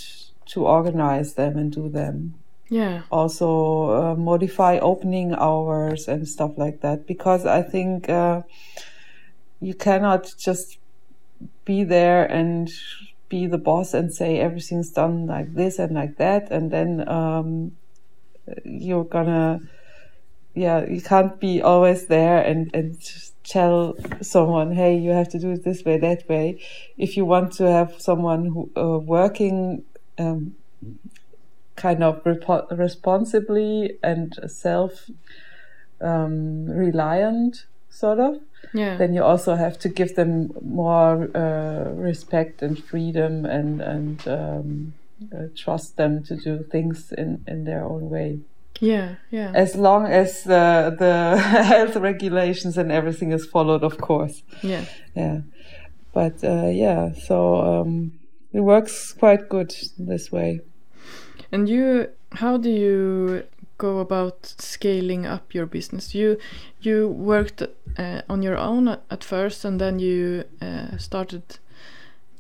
[0.46, 2.34] to organize them and do them.
[2.68, 3.02] Yeah.
[3.10, 8.42] Also uh, modify opening hours and stuff like that because I think uh,
[9.60, 10.78] you cannot just
[11.64, 12.70] be there and
[13.28, 17.72] be the boss and say everything's done like this and like that and then um,
[18.64, 19.60] you're gonna
[20.54, 25.38] yeah you can't be always there and and just tell someone hey you have to
[25.38, 26.61] do it this way that way.
[26.96, 29.84] If you want to have someone who uh, working
[30.18, 30.54] um,
[31.76, 35.11] kind of repo- responsibly and self
[36.00, 38.40] um, reliant sort of
[38.74, 38.96] yeah.
[38.96, 44.92] then you also have to give them more uh, respect and freedom and and um,
[45.34, 48.38] uh, trust them to do things in in their own way
[48.80, 54.42] yeah yeah as long as the the health regulations and everything is followed of course
[54.62, 54.84] yeah
[55.16, 55.40] yeah
[56.12, 58.12] but uh, yeah so um,
[58.52, 60.60] it works quite good this way
[61.52, 63.42] And you, how do you
[63.78, 66.14] go about scaling up your business?
[66.14, 66.36] You
[66.82, 67.62] you worked
[67.98, 71.42] uh, on your own at- at first, and then you uh, started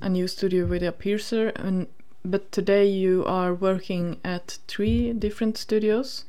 [0.02, 1.52] a new studio with a piercer.
[1.56, 1.86] And
[2.24, 6.24] but today you are working at three different studios.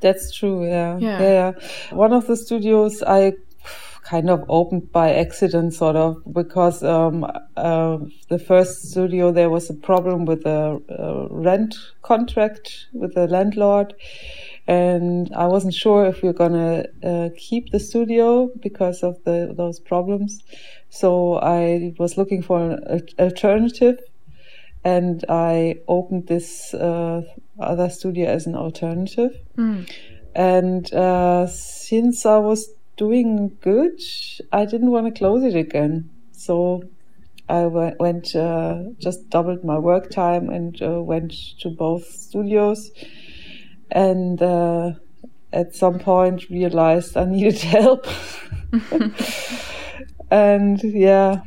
[0.00, 0.98] That's true, yeah.
[0.98, 1.20] Yeah.
[1.20, 1.52] yeah.
[1.90, 3.32] One of the studios I
[4.06, 7.24] kind of opened by accident, sort of, because um,
[7.56, 13.26] uh, the first studio there was a problem with a, a rent contract with the
[13.26, 13.94] landlord.
[14.68, 19.54] And I wasn't sure if we were gonna uh, keep the studio because of the
[19.56, 20.42] those problems.
[20.88, 24.00] So I was looking for an alternative,
[24.84, 27.22] and I opened this uh,
[27.60, 29.32] other studio as an alternative.
[30.34, 33.98] And uh, since I was doing good,
[34.52, 36.10] I didn't want to close it again.
[36.32, 36.82] So
[37.48, 42.90] I we- went, uh, just doubled my work time and uh, went to both studios.
[43.90, 44.92] And uh,
[45.52, 48.06] at some point realized I needed help.
[50.30, 51.42] and yeah,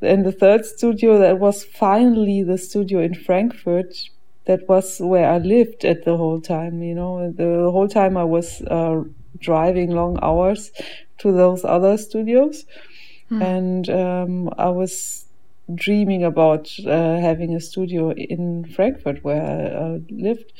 [0.00, 3.94] in the third studio, that was finally the studio in Frankfurt.
[4.46, 7.32] That was where I lived at the whole time, you know.
[7.32, 9.02] The whole time I was uh,
[9.38, 10.70] driving long hours
[11.18, 12.64] to those other studios.
[13.42, 15.26] And um, I was
[15.74, 20.52] dreaming about uh, having a studio in Frankfurt where I uh, lived.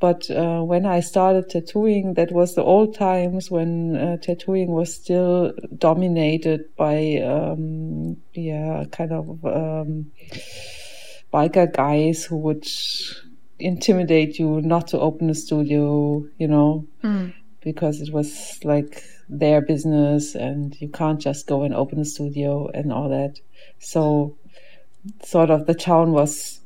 [0.00, 4.94] But uh, when I started tattooing, that was the old times when uh, tattooing was
[4.94, 10.12] still dominated by, um, yeah, kind of um,
[11.32, 12.64] biker guys who would
[13.58, 16.86] intimidate you not to open a studio, you know,
[17.62, 22.68] because it was like their business and you can't just go and open a studio
[22.72, 23.40] and all that.
[23.78, 24.36] So,
[25.22, 26.60] sort of the town was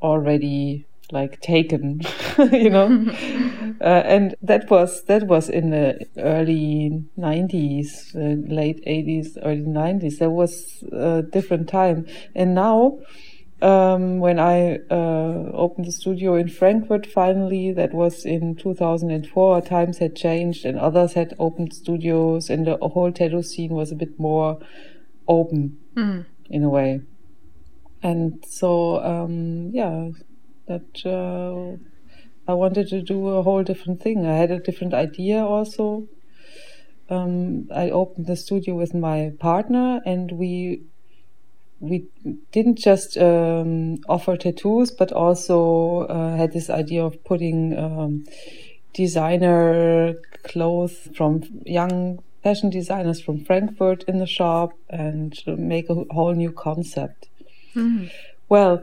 [0.00, 2.00] already like taken,
[2.52, 2.86] you know,
[3.80, 10.18] uh, and that was that was in the early nineties, uh, late eighties, early nineties.
[10.18, 12.98] that was a different time, and now.
[13.62, 19.62] Um, when I uh, opened the studio in Frankfurt, finally, that was in 2004.
[19.62, 23.94] Times had changed, and others had opened studios, and the whole tattoo scene was a
[23.94, 24.58] bit more
[25.26, 25.78] open
[26.50, 27.00] in a way.
[28.02, 30.10] And so, um, yeah,
[30.68, 31.78] that uh,
[32.46, 34.26] I wanted to do a whole different thing.
[34.26, 36.08] I had a different idea also.
[37.08, 40.82] Um, I opened the studio with my partner, and we
[41.80, 42.06] we
[42.52, 48.24] didn't just um, offer tattoos, but also uh, had this idea of putting um,
[48.94, 50.14] designer
[50.44, 56.52] clothes from young fashion designers from Frankfurt in the shop and make a whole new
[56.52, 57.28] concept.
[57.74, 58.10] Mm.
[58.48, 58.82] Well,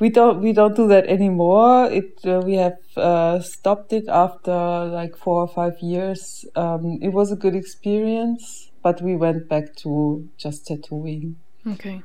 [0.00, 1.90] we don't we don't do that anymore.
[1.90, 4.52] It uh, we have uh, stopped it after
[4.86, 6.44] like four or five years.
[6.56, 11.36] Um, it was a good experience, but we went back to just tattooing.
[11.66, 12.02] Okay.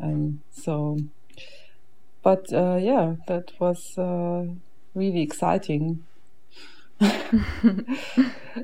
[0.00, 0.98] And so,
[2.22, 4.46] but uh, yeah, that was uh,
[4.94, 6.04] really exciting.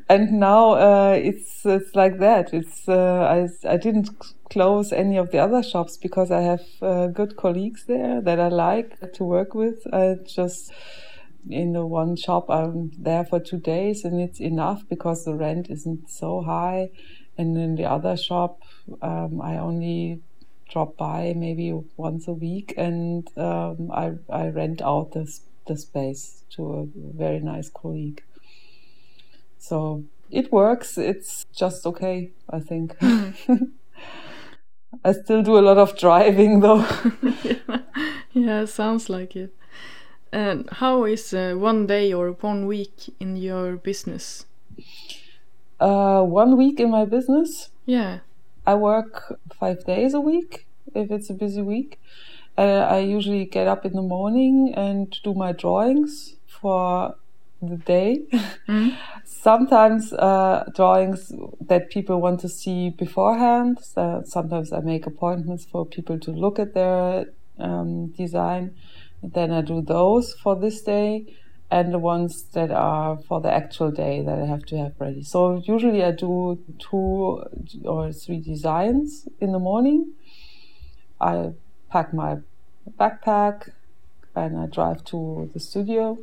[0.09, 2.53] and now uh, it's it's like that.
[2.53, 4.11] It's uh, I I didn't
[4.51, 8.49] close any of the other shops because I have uh, good colleagues there that I
[8.49, 9.87] like to work with.
[9.93, 10.73] I just
[11.49, 15.69] in the one shop I'm there for two days and it's enough because the rent
[15.71, 16.91] isn't so high.
[17.37, 18.63] And in the other shop,
[19.03, 20.21] um, I only
[20.75, 26.43] drop by maybe once a week and um, I I rent out this the space
[26.51, 28.23] to a very nice colleague.
[29.59, 30.99] So it works.
[30.99, 32.97] It's just okay, I think.
[35.05, 36.85] I still do a lot of driving though.
[37.43, 37.79] yeah.
[38.33, 39.55] yeah, sounds like it.
[40.33, 44.47] And how is uh, one day or one week in your business?
[45.79, 47.71] Uh, one week in my business?
[47.87, 48.19] Yeah.
[48.67, 52.01] I work five days a week if it's a busy week.
[52.57, 57.17] Uh, I usually get up in the morning and do my drawings for
[57.61, 58.23] the day.
[58.69, 58.97] Mm.
[59.25, 63.79] sometimes uh, drawings that people want to see beforehand.
[63.83, 67.27] So sometimes I make appointments for people to look at their
[67.59, 68.75] um, design.
[69.23, 71.27] And then I do those for this day
[71.71, 75.23] and the ones that are for the actual day that I have to have ready.
[75.23, 77.43] So usually I do two
[77.85, 80.13] or three designs in the morning.
[81.21, 81.53] I
[81.91, 82.39] pack my
[82.99, 83.71] backpack
[84.35, 86.19] and I drive to the studio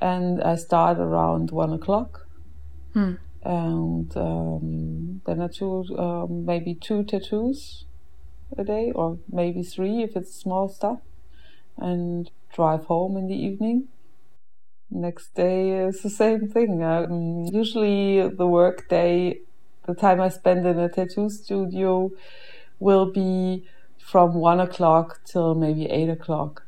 [0.00, 2.26] and I start around one o'clock.
[2.92, 3.14] Hmm.
[3.42, 7.84] And um, then I do um, maybe two tattoos
[8.56, 11.00] a day, or maybe three if it's small stuff,
[11.76, 13.88] and drive home in the evening.
[14.90, 16.82] Next day is the same thing.
[16.82, 19.40] Um, usually, the work day,
[19.86, 22.10] the time I spend in a tattoo studio,
[22.78, 23.66] will be
[23.98, 26.64] from one o'clock till maybe eight o'clock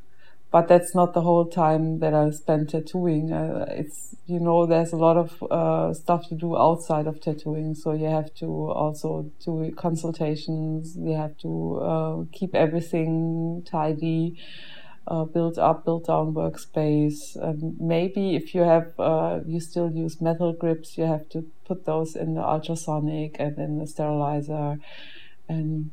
[0.51, 3.33] but that's not the whole time that I spend tattooing.
[3.33, 7.75] Uh, it's you know there's a lot of uh, stuff to do outside of tattooing,
[7.75, 10.97] so you have to also do consultations.
[10.97, 14.39] You have to uh, keep everything tidy,
[15.11, 17.37] uh, build up, build down workspace.
[17.81, 22.17] Maybe if you have uh, you still use metal grips, you have to put those
[22.17, 24.79] in the ultrasonic and in the sterilizer,
[25.49, 25.91] and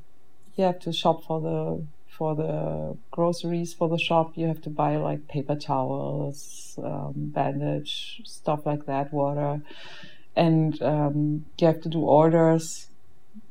[0.55, 1.83] you have to shop for the
[2.17, 8.21] for the groceries for the shop, you have to buy like paper towels, um, bandage,
[8.25, 9.61] stuff like that, water,
[10.35, 12.87] and um, you have to do orders.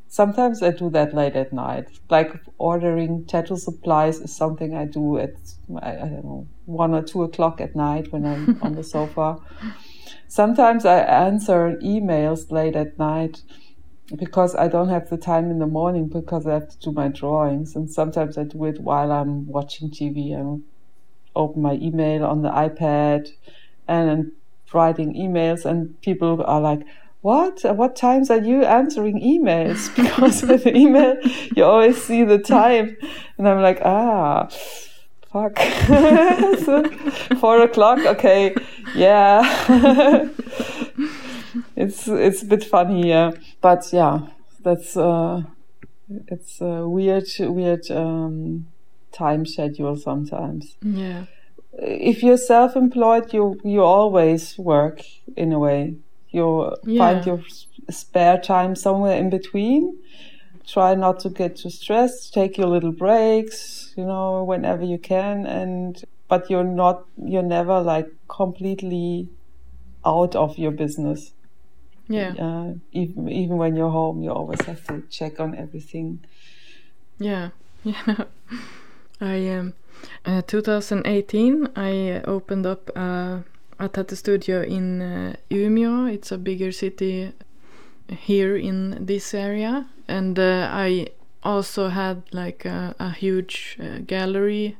[0.09, 1.89] Sometimes I do that late at night.
[2.09, 5.35] Like ordering tattoo supplies is something I do at
[5.83, 9.39] I, I don't know one or two o'clock at night when I'm on the sofa.
[10.29, 13.43] Sometimes I answer emails late at night
[14.15, 17.09] because I don't have the time in the morning because I have to do my
[17.09, 17.75] drawings.
[17.75, 20.63] And sometimes I do it while I'm watching TV and
[21.35, 23.29] open my email on the iPad
[23.89, 24.33] and
[24.73, 25.65] writing emails.
[25.65, 26.87] And people are like,
[27.27, 27.65] what?
[27.65, 29.81] At what times are you answering emails?
[29.97, 31.17] Because with the email,
[31.57, 32.97] you always see the time.
[33.37, 34.47] And I'm like, ah,
[35.33, 35.59] fuck.
[37.41, 37.99] four o'clock?
[38.15, 38.55] Okay.
[38.95, 39.43] Yeah.
[41.77, 43.33] it's it's a bit funny, yeah.
[43.61, 44.29] But yeah,
[44.63, 45.43] that's uh,
[46.29, 48.67] it's a weird weird um,
[49.11, 50.77] time schedule sometimes.
[50.81, 51.25] Yeah.
[51.73, 55.03] If you're self-employed, you you always work
[55.37, 55.97] in a way.
[56.37, 56.99] You yeah.
[56.99, 57.41] find your
[57.91, 59.99] spare time somewhere in between.
[60.67, 62.35] Try not to get too stressed.
[62.35, 67.81] Take your little breaks, you know, whenever you can, and but you're not you're never
[67.81, 69.31] like completely
[70.05, 71.33] out of your business.
[72.09, 72.35] Yeah.
[72.39, 76.21] Uh, even even when you're home, you always have to check on everything.
[77.19, 77.51] Yeah.
[77.85, 78.25] Yeah.
[79.21, 79.75] I um,
[80.25, 82.91] uh, 2018 I opened up
[83.81, 86.13] uh, a tattoo studio in uh, Umeå.
[86.13, 87.33] It's a bigger city
[88.09, 91.09] here in this area, and uh, I
[91.43, 94.77] also had like a, a huge uh, gallery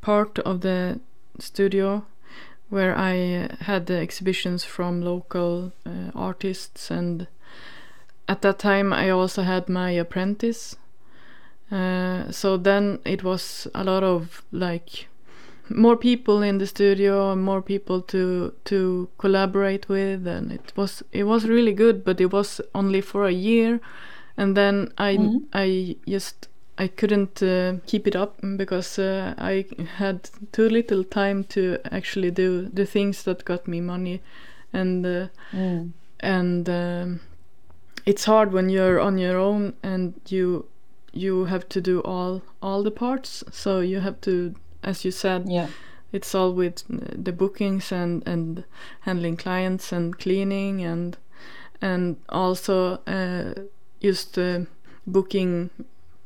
[0.00, 1.00] part of the
[1.38, 2.04] studio
[2.68, 5.72] where I had the exhibitions from local
[6.14, 6.90] artists.
[6.90, 7.28] And
[8.28, 10.76] at that time I also had my apprentice.
[11.70, 15.06] So then it was a lot of like
[15.68, 21.02] more people in the studio and more people to to collaborate with and it was
[21.12, 23.80] it was really good but it was only for a year
[24.36, 25.42] and then i Mhm.
[25.52, 26.48] i just
[26.78, 29.64] i couldn't uh, keep it up because uh, i
[29.98, 34.20] had too little time to actually do the things that got me money
[34.72, 35.92] and uh, Mm.
[36.20, 37.20] and um,
[38.06, 40.64] it's hard when you're on your own and you
[41.12, 44.54] you have to do all all the parts so you have to
[44.86, 45.48] as you said.
[45.48, 45.68] Yeah.
[46.12, 46.84] it's all with
[47.24, 48.64] the bookings and and
[49.00, 51.18] handling clients and cleaning and
[51.82, 53.52] and also uh,
[54.00, 54.60] just uh,
[55.06, 55.70] booking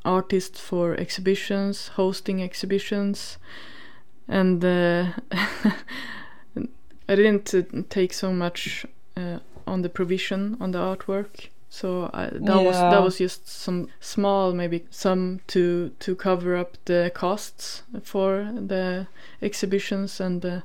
[0.05, 3.39] artists for exhibitions hosting exhibitions.
[4.29, 5.07] And uh,
[7.09, 8.87] I didn't uh, take so much
[9.17, 13.87] uh, on the provision on the artwork so I, that was that was just some
[14.01, 19.07] small maybe some to to cover up the costs for the
[19.41, 20.61] exhibitions and uh,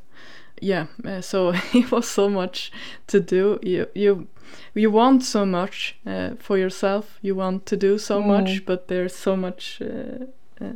[0.62, 2.72] yeah uh, so it was so much
[3.08, 3.60] to do.
[3.62, 4.28] You you
[4.74, 7.20] you want so much uh, for yourself.
[7.22, 8.28] You want to do so Mm.
[8.28, 10.26] much but there's so much uh,
[10.66, 10.74] uh,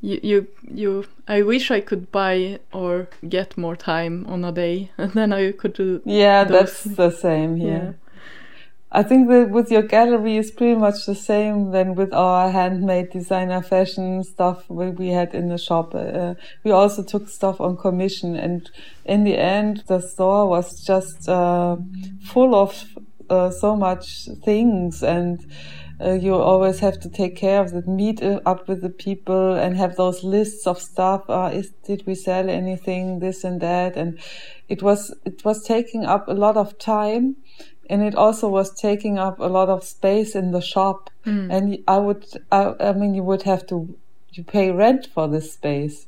[0.00, 4.90] you, you you I wish I could buy or get more time on a day
[4.98, 7.68] and then I could do Yeah, Those- that's the same here.
[7.70, 7.92] yeah
[8.94, 13.08] I think that with your gallery is pretty much the same than with our handmade
[13.10, 15.94] designer fashion stuff we, had in the shop.
[15.94, 18.70] Uh, we also took stuff on commission, and
[19.06, 21.76] in the end, the store was just uh,
[22.22, 22.84] full of
[23.30, 25.50] uh, so much things and.
[26.00, 29.76] Uh, you always have to take care of it, meet up with the people, and
[29.76, 31.22] have those lists of stuff.
[31.28, 34.18] Uh, is did we sell anything, this and that, and
[34.68, 37.36] it was it was taking up a lot of time
[37.90, 41.10] and it also was taking up a lot of space in the shop.
[41.24, 41.52] Mm.
[41.54, 43.94] and i would I, I mean you would have to
[44.32, 46.06] you pay rent for this space.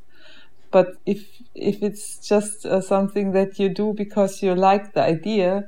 [0.70, 5.64] But if if it's just uh, something that you do because you like the idea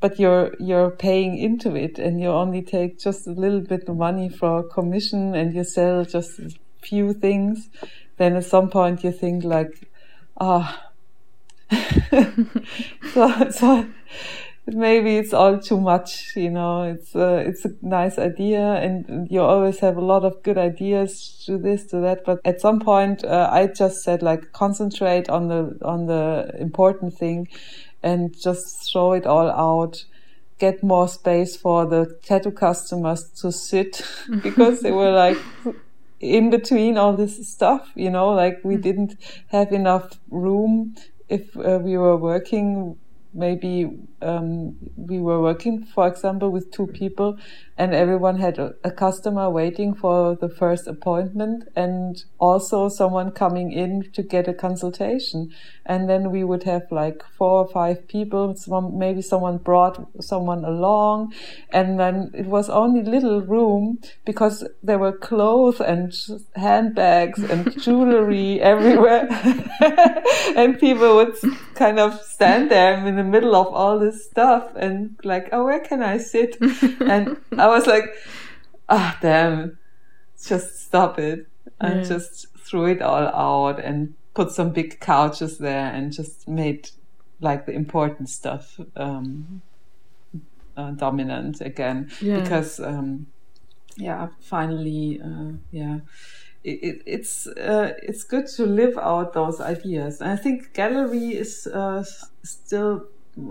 [0.00, 3.96] but you're you're paying into it and you only take just a little bit of
[3.96, 7.68] money for commission and you sell just a few things
[8.16, 9.88] then at some point you think like
[10.40, 10.84] ah.
[13.12, 13.86] So so
[14.74, 19.40] maybe it's all too much you know it's uh, it's a nice idea and you
[19.40, 23.24] always have a lot of good ideas to this to that but at some point
[23.24, 27.48] uh, i just said like concentrate on the on the important thing
[28.02, 30.04] and just throw it all out
[30.58, 34.02] get more space for the tattoo customers to sit
[34.42, 35.38] because they were like
[36.20, 39.16] in between all this stuff you know like we didn't
[39.48, 40.94] have enough room
[41.28, 42.96] if uh, we were working
[43.32, 43.90] maybe
[44.22, 47.38] um, we were working for example with two people
[47.78, 53.70] and everyone had a, a customer waiting for the first appointment and also someone coming
[53.70, 55.54] in to get a consultation.
[55.86, 60.64] And then we would have like four or five people some, maybe someone brought someone
[60.64, 61.32] along.
[61.70, 66.12] And then it was only little room because there were clothes and
[66.56, 69.28] handbags and jewelry everywhere.
[70.56, 71.36] And people would
[71.74, 75.80] kind of stand there in the middle of all this stuff and like oh where
[75.80, 76.56] can i sit?
[77.00, 77.36] And
[77.72, 78.04] i was like
[78.88, 79.78] ah damn.
[80.46, 81.46] Just stop it.
[81.80, 82.08] And Yeah.
[82.08, 86.90] just threw it all out and put some big couches there and just made
[87.40, 89.60] like the important stuff um,
[90.76, 92.10] uh, dominant again.
[92.20, 92.40] Yeah.
[92.40, 93.26] because um,
[93.96, 95.98] yeah finally uh, yeah.
[96.64, 100.20] It, it, it's uh, it's good to live out those ideas.
[100.20, 102.04] And i think gallery is uh,
[102.42, 103.04] still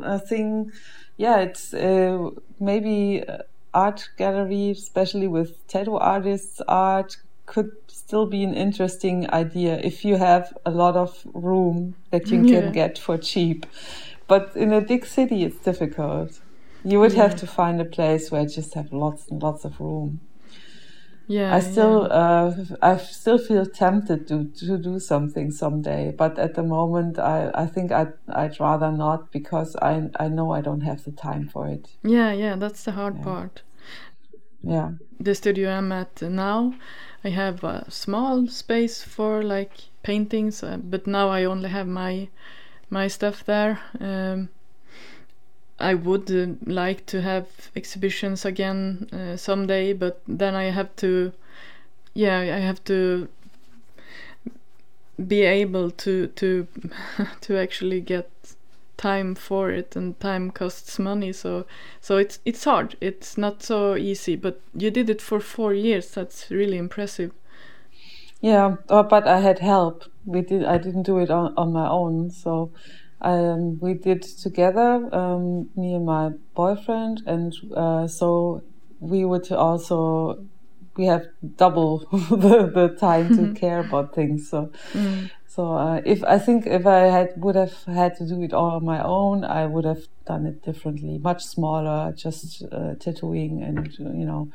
[0.04, 0.72] a thing.
[1.18, 3.44] Yeah it's uh, maybe uh,
[3.84, 7.18] art gallery especially with tattoo artists art
[7.52, 11.12] could still be an interesting idea if you have a lot of
[11.48, 11.78] room
[12.12, 12.52] that you Yeah.
[12.54, 13.66] can get for cheap
[14.28, 16.32] but in a big city it's difficult
[16.92, 19.74] you would have to find a place where you just have lots and lots of
[19.80, 20.20] room
[21.28, 22.18] yeah I still, yeah.
[22.22, 22.48] uh,
[22.82, 27.66] I still feel tempted to to do something someday, but at the moment, I I
[27.74, 31.64] think I'd I'd rather not because I I know I don't have the time for
[31.76, 31.86] it.
[32.04, 33.24] yeah yeah that's the hard Yeah.
[33.24, 33.62] part
[34.64, 36.76] Yeah, the studio I'm at now,
[37.24, 39.72] I have a small space for like
[40.04, 42.30] paintings, uh, but now I only have my
[42.90, 43.80] my stuff there.
[44.00, 44.50] Um,
[45.80, 51.34] I would uh, like to have exhibitions again uh, someday, but then I have to,
[52.14, 53.28] yeah, I have to
[55.28, 56.68] be able to to
[57.42, 58.30] to actually get
[58.98, 61.66] time for it and time costs money so
[62.02, 66.10] so it's it's hard it's not so easy but you did it for four years
[66.12, 67.32] that's really impressive
[68.42, 70.04] Yeah, uh, but I had help.
[70.26, 70.64] We did.
[70.64, 72.30] I didn't do it on, on my own.
[72.30, 72.72] So
[73.22, 78.62] um, we did together, um, me and my boyfriend, and uh, so
[79.00, 80.46] we would also
[80.96, 84.50] we have double the, the time to care about things.
[84.50, 85.30] So, mm.
[85.58, 88.76] So uh, if I think if I had would have had to do it all
[88.76, 93.92] on my own, I would have done it differently, much smaller, just uh, tattooing and
[93.98, 94.50] you know.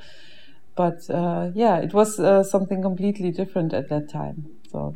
[0.76, 4.46] But uh, yeah, it was uh, something completely different at that time.
[4.70, 4.94] So.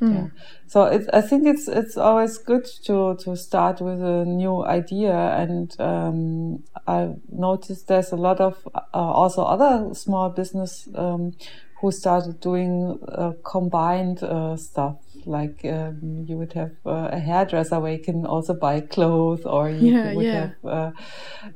[0.00, 0.14] Mm.
[0.14, 0.26] Yeah.
[0.68, 5.12] So it's, I think it's it's always good to to start with a new idea,
[5.12, 11.32] and um, I noticed there's a lot of uh, also other small business um,
[11.80, 14.98] who started doing uh, combined uh, stuff.
[15.28, 19.68] Like um, you would have uh, a hairdresser where you can also buy clothes, or
[19.70, 20.40] you yeah, would yeah.
[20.40, 20.92] have a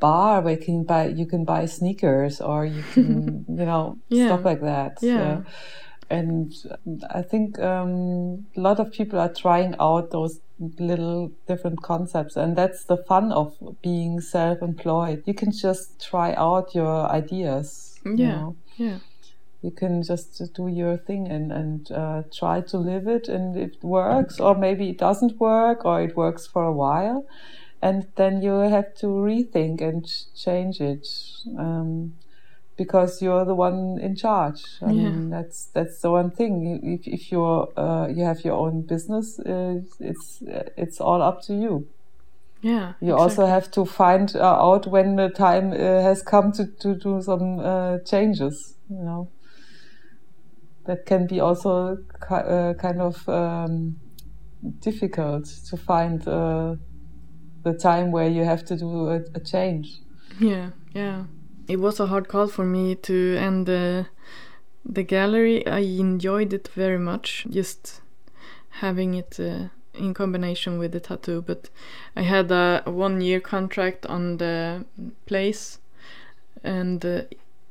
[0.00, 4.26] bar where you can buy you can buy sneakers, or you can you know Yeah.
[4.26, 4.98] stuff like that.
[5.02, 5.42] Yeah.
[6.10, 6.52] And
[7.14, 10.40] I think um, a lot of people are trying out those
[10.78, 15.22] little different concepts, and that's the fun of being self-employed.
[15.24, 17.98] You can just try out your ideas.
[18.04, 18.32] you Yeah.
[18.32, 18.98] know Yeah.
[19.62, 23.76] You can just do your thing and and uh, try to live it and it
[23.82, 27.24] works or maybe it doesn't work or it works for a while
[27.80, 30.06] and then you have to rethink and
[30.36, 31.06] change it
[31.58, 32.14] um,
[32.76, 34.92] because you're the one in charge I Yeah.
[34.92, 39.38] mean that's that's the one thing if, if you're uh, you have your own business
[39.40, 40.42] uh, it's
[40.76, 41.86] it's all up to you
[42.62, 42.92] Yeah.
[43.00, 46.94] you also have to find uh, out when the time uh, has come to, to
[46.94, 49.28] do some uh, changes, you know.
[50.86, 53.96] That can be also uh, kind of um,
[54.80, 56.74] difficult to find uh,
[57.62, 60.00] the time where you have to do a, a change.
[60.40, 61.24] Yeah, yeah.
[61.68, 64.06] It was a hard call for me to end the
[64.84, 65.64] the gallery.
[65.66, 68.00] I enjoyed it very much, just
[68.80, 71.42] having it uh, in combination with the tattoo.
[71.42, 71.70] But
[72.16, 74.84] I had a one year contract on the
[75.26, 75.78] place,
[76.64, 77.22] and uh,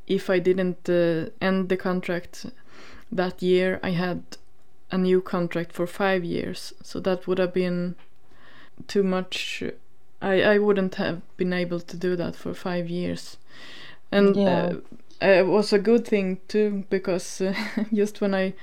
[0.07, 2.45] if I didn't uh, end the contract
[3.11, 4.23] that year, I had
[4.91, 6.73] a new contract for five years.
[6.83, 7.95] So that would have been
[8.87, 9.63] too much.
[10.21, 13.37] I, I wouldn't have been able to do that for five years.
[14.11, 14.73] And Yeah.
[15.21, 17.53] uh, it was a good thing too, because uh,
[17.93, 18.53] just when I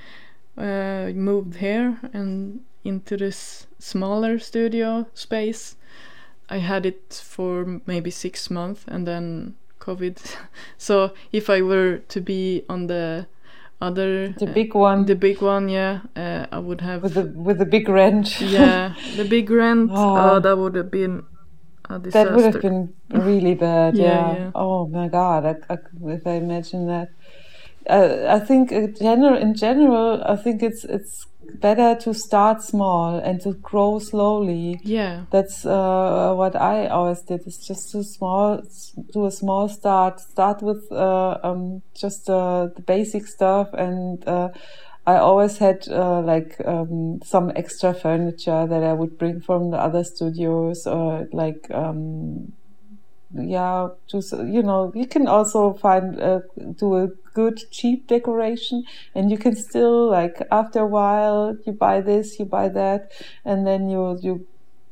[0.57, 5.75] uh, moved here and into this smaller studio space,
[6.49, 10.17] I had it for maybe six months and then COVID.
[10.77, 13.27] so if I were to be on the
[13.81, 17.25] other, The uh, big one the big one, yeah, uh, I would have with the
[17.25, 18.41] with the big rent.
[18.41, 19.91] yeah, the big rent.
[19.93, 20.35] Oh.
[20.35, 21.23] Oh, that would have been
[21.89, 22.29] a disaster.
[22.29, 23.95] that would have been really bad.
[23.95, 24.33] Yeah, yeah.
[24.37, 24.51] yeah.
[24.53, 25.45] Oh my God!
[25.45, 25.77] I, I,
[26.07, 27.09] if I imagine that,
[27.89, 31.25] uh, I think in general, in general, I think it's it's
[31.55, 34.79] better to start small and to grow slowly.
[34.83, 37.45] Yeah, That's uh, what I always did.
[37.47, 38.61] Is just to small,
[39.13, 40.19] do a small start.
[40.19, 44.49] Start with uh, um, just uh, the basic stuff, and uh,
[45.05, 49.77] I always had uh, like um, some extra furniture that I would bring from the
[49.77, 52.53] other studios, or like um,
[53.33, 56.39] yeah, just you know, you can also find uh,
[56.77, 57.07] do a
[57.39, 58.77] good cheap decoration,
[59.15, 63.01] and you can still like after a while you buy this, you buy that,
[63.49, 64.33] and then you you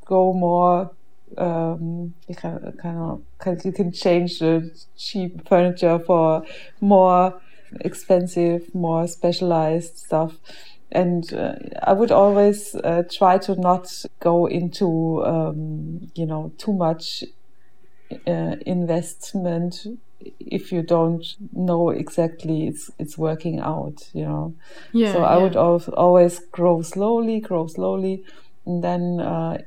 [0.05, 0.91] go more.
[1.37, 2.35] Um, you
[2.65, 6.43] of, kind of, kind you can change the cheap furniture for
[6.79, 7.23] more
[7.81, 10.31] expensive, more specialized stuff.
[10.89, 14.87] And uh, I would always uh, try to not go into,
[15.25, 17.25] um, you know, too much
[18.25, 19.85] uh, investment
[20.39, 24.53] if you don't know exactly it's it's working out you know
[24.91, 25.13] yeah.
[25.13, 25.43] so i yeah.
[25.43, 28.23] would al- always grow slowly grow slowly
[28.65, 29.57] and then uh,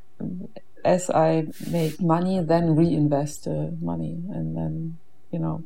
[0.84, 4.98] as i make money then reinvest the money and then
[5.30, 5.62] you know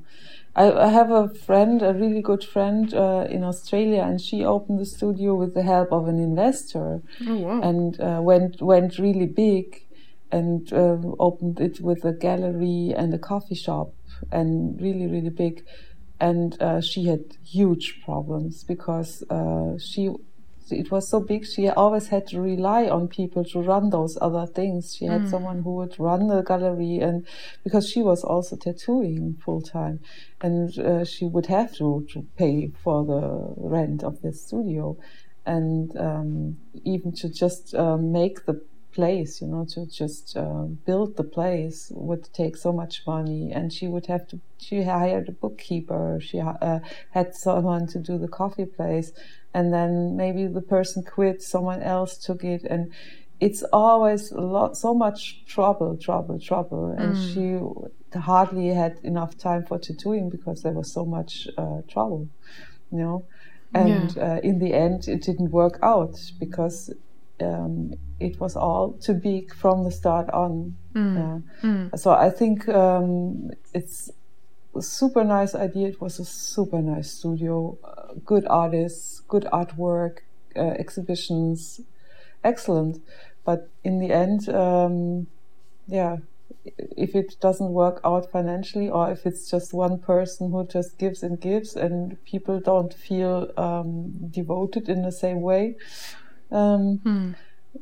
[0.57, 4.79] I, I have a friend a really good friend uh, in australia and she opened
[4.79, 7.61] the studio with the help of an investor Oh wow.
[7.63, 9.81] and uh, went went really big
[10.31, 13.93] and uh, opened it with a gallery and a coffee shop
[14.31, 15.65] and really really big.
[16.21, 20.11] And uh, she had huge problems because uh, she
[20.71, 24.47] it was so big she always had to rely on people to run those other
[24.47, 24.95] things.
[24.97, 27.27] She had someone who would run the gallery and
[27.63, 30.01] because she was also tattooing full time
[30.41, 34.97] and uh, she would have to, to pay for the rent of the studio.
[35.47, 38.63] And um, even to just um, make the
[38.95, 43.73] place, you know, to just uh, build the place would take so much money, and
[43.73, 44.41] she would have to.
[44.59, 46.19] She hired a bookkeeper.
[46.23, 46.79] She uh,
[47.11, 49.13] had someone to do the coffee place,
[49.53, 51.43] and then maybe the person quit.
[51.43, 52.93] Someone else took it, and
[53.41, 57.35] it's always a lot, so much trouble, trouble, trouble, and mm.
[57.35, 62.29] she hardly had enough time for tattooing because there was so much uh, trouble,
[62.91, 63.25] you know.
[63.75, 64.35] And yeah.
[64.35, 66.95] uh, in the end, it didn't work out because
[67.41, 70.77] um, it was all too big from the start on.
[70.95, 71.43] Mm.
[71.63, 71.99] Mm.
[71.99, 74.11] So I think um, it's
[74.75, 75.89] a super nice idea.
[75.89, 80.19] It was a super nice studio, uh, good artists, good artwork,
[80.57, 81.81] uh, exhibitions,
[82.43, 83.03] excellent.
[83.45, 85.27] But in the end, um,
[85.87, 86.19] yeah,
[86.97, 91.23] if it doesn't work out financially or if it's just one person who just gives
[91.23, 95.77] and gives and people don't feel um, devoted in the same way
[96.51, 97.33] um, hmm.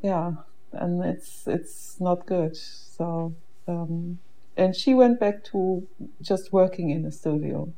[0.03, 0.33] yeah
[0.73, 3.35] and it's it's not good so
[3.69, 4.19] um,
[4.57, 5.87] and she went back to
[6.21, 7.73] just working in a studio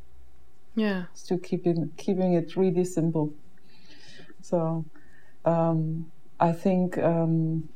[0.74, 3.32] yeah to keeping keeping it really simple
[4.41, 4.85] so
[5.45, 6.11] um,
[6.41, 7.68] i think um,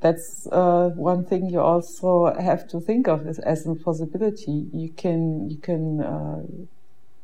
[0.00, 4.66] that's uh, one thing you also have to think of as, as a possibility.
[4.72, 6.42] You can you can uh,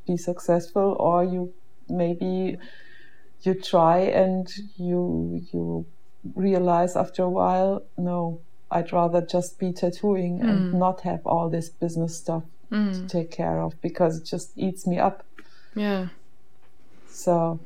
[0.06, 1.52] be successful, or you
[1.88, 2.58] maybe
[3.42, 5.86] you try and you you
[6.34, 10.48] realize after a while, no, I'd rather just be tattooing mm.
[10.48, 12.92] and not have all this business stuff mm.
[12.92, 15.24] to take care of because it just eats me up.
[15.74, 16.08] Yeah.
[17.08, 17.60] So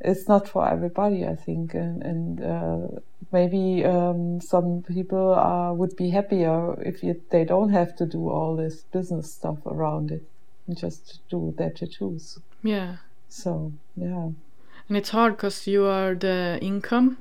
[0.00, 3.00] it's not for everybody, I think, and, and uh,
[3.32, 8.28] maybe um, some people uh, would be happier if you, they don't have to do
[8.28, 10.24] all this business stuff around it
[10.66, 12.38] and just do their tattoos.
[12.62, 12.96] Yeah.
[13.28, 14.30] So yeah.
[14.88, 17.18] And it's hard because you are the income.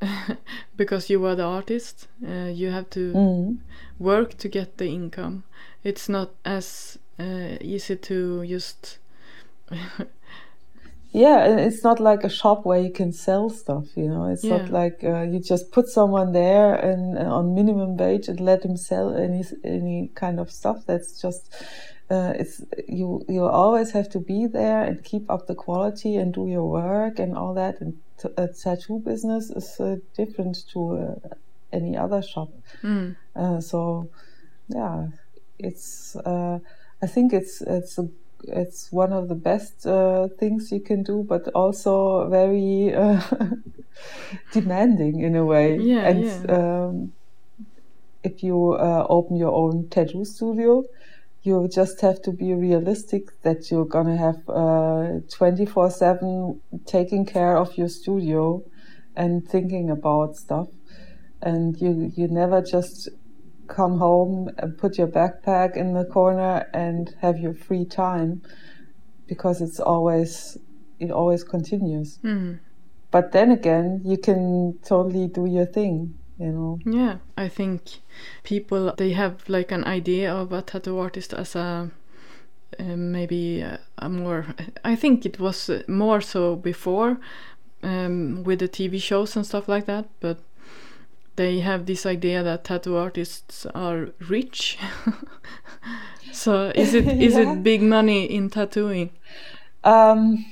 [0.76, 3.58] because you are the artist, uh, you have to mm.
[3.98, 5.42] work to get the income.
[5.82, 8.98] It's not as uh, easy to just
[11.12, 14.58] yeah it's not like a shop where you can sell stuff you know it's yeah.
[14.58, 18.64] not like uh, you just put someone there and uh, on minimum wage and let
[18.64, 21.50] him sell any any kind of stuff that's just
[22.10, 26.32] uh, it's you you always have to be there and keep up the quality and
[26.34, 30.96] do your work and all that and t- a tattoo business is uh, different to
[30.96, 31.28] uh,
[31.72, 32.48] any other shop
[32.82, 33.14] mm.
[33.62, 34.08] so
[34.68, 35.06] yeah
[35.58, 36.16] it's
[37.02, 38.08] I think it's it's a
[38.42, 43.20] it's one of the best uh, things you can do, but also very uh,
[44.52, 45.76] demanding in a way.
[45.76, 46.56] Yeah, and yeah.
[46.56, 47.12] Um,
[48.24, 50.84] if you uh, open your own tattoo studio,
[51.42, 57.24] you just have to be realistic that you're gonna have uh, twenty four seven taking
[57.24, 58.62] care of your studio
[59.16, 60.68] and thinking about stuff,
[61.40, 63.08] and you you never just
[63.68, 68.42] come home and put your backpack in the corner and have your free time
[69.26, 70.56] because it's always
[70.98, 72.18] it always continues.
[72.24, 72.58] Mm.
[73.10, 78.00] but then again you can totally do your thing you know yeah i think
[78.44, 81.90] people they have like an idea of a tattoo artist as a
[82.78, 84.46] uh, maybe a, a, more
[84.84, 87.18] i think it was more so before
[87.82, 90.38] um, with the tv shows and stuff like that but
[91.38, 94.76] they have this idea that tattoo artists are rich.
[96.32, 97.52] so is it is yeah.
[97.52, 99.10] it big money in tattooing?
[99.84, 100.44] Um,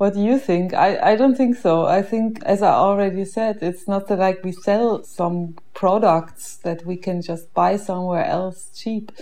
[0.00, 0.72] what do you think?
[0.72, 1.84] I, I don't think so.
[1.84, 6.86] I think, as I already said, it's not that like we sell some products that
[6.86, 9.12] we can just buy somewhere else cheap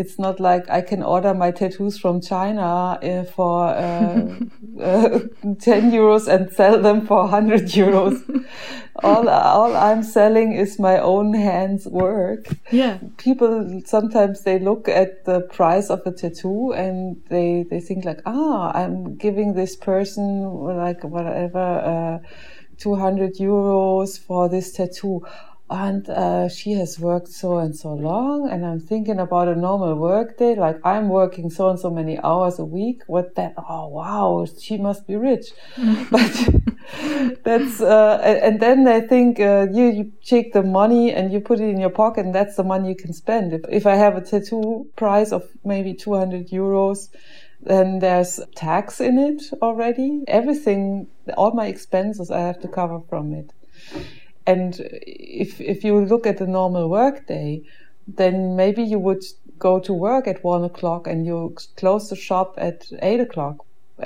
[0.00, 4.38] it's not like I can order my tattoos from China uh, for uh,
[4.80, 5.18] uh,
[5.60, 8.16] 10 euros and sell them for 100 euros.
[9.04, 12.46] all, all I'm selling is my own hands work.
[12.70, 12.98] Yeah.
[13.18, 18.22] People sometimes they look at the price of a tattoo and they, they think like,
[18.24, 20.24] ah, I'm giving this person
[20.84, 22.26] like whatever, uh,
[22.78, 25.20] 200 euros for this tattoo
[25.70, 29.94] and uh, she has worked so and so long and i'm thinking about a normal
[29.94, 33.86] work day like i'm working so and so many hours a week what that oh
[33.88, 35.52] wow she must be rich.
[36.10, 41.40] But that's uh, and then i think uh, you, you take the money and you
[41.40, 43.52] put it in your pocket and that's the money you can spend.
[43.52, 47.08] If, if i have a tattoo price of maybe 200 euros
[47.62, 50.24] then there's tax in it already.
[50.26, 51.06] Everything
[51.36, 53.52] all my expenses i have to cover from it
[54.50, 54.70] and
[55.40, 57.62] if, if you look at the normal workday,
[58.20, 59.24] then maybe you would
[59.58, 62.78] go to work at one o'clock and you close the shop at
[63.08, 63.56] eight o'clock.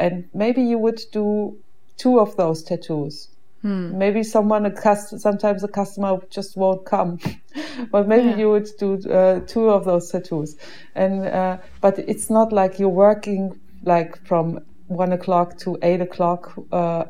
[0.05, 1.57] And maybe you would do
[1.97, 3.29] two of those tattoos
[3.65, 3.97] Hmm.
[3.97, 7.19] Maybe someone a cust- sometimes a customer just won't come,
[7.91, 8.37] but maybe Yeah.
[8.37, 10.55] you would do uh, two of those tattoos,
[10.95, 16.53] and uh, but it's not like you're working like from one o'clock to eight o'clock
[16.73, 17.05] uh,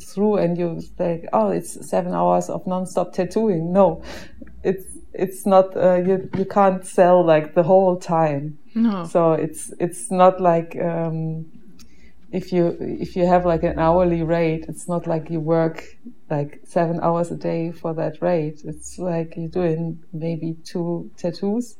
[0.00, 3.72] through, and you think, oh, it's seven hours of non-stop tattooing.
[3.72, 4.02] No,
[4.62, 5.76] it's it's not.
[5.76, 8.58] Uh, you you can't sell like the whole time.
[8.74, 9.04] No.
[9.04, 11.46] So it's it's not like um,
[12.32, 15.84] if you if you have like an hourly rate, it's not like you work
[16.30, 18.62] like seven hours a day for that rate.
[18.64, 21.76] It's like you're doing maybe two tattoos,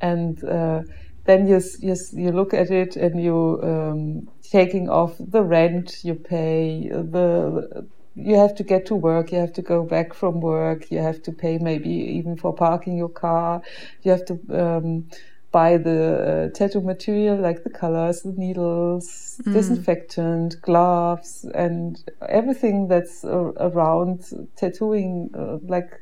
[0.00, 0.82] and uh,
[1.24, 6.14] then you you you look at it and you um, taking off the rent you
[6.14, 10.90] pay the you have to get to work you have to go back from work
[10.90, 13.62] you have to pay maybe even for parking your car
[14.02, 15.06] you have to um,
[15.52, 23.24] buy the uh, tattoo material like the colors the needles disinfectant gloves and everything that's
[23.24, 24.24] uh, around
[24.56, 26.00] tattooing uh, like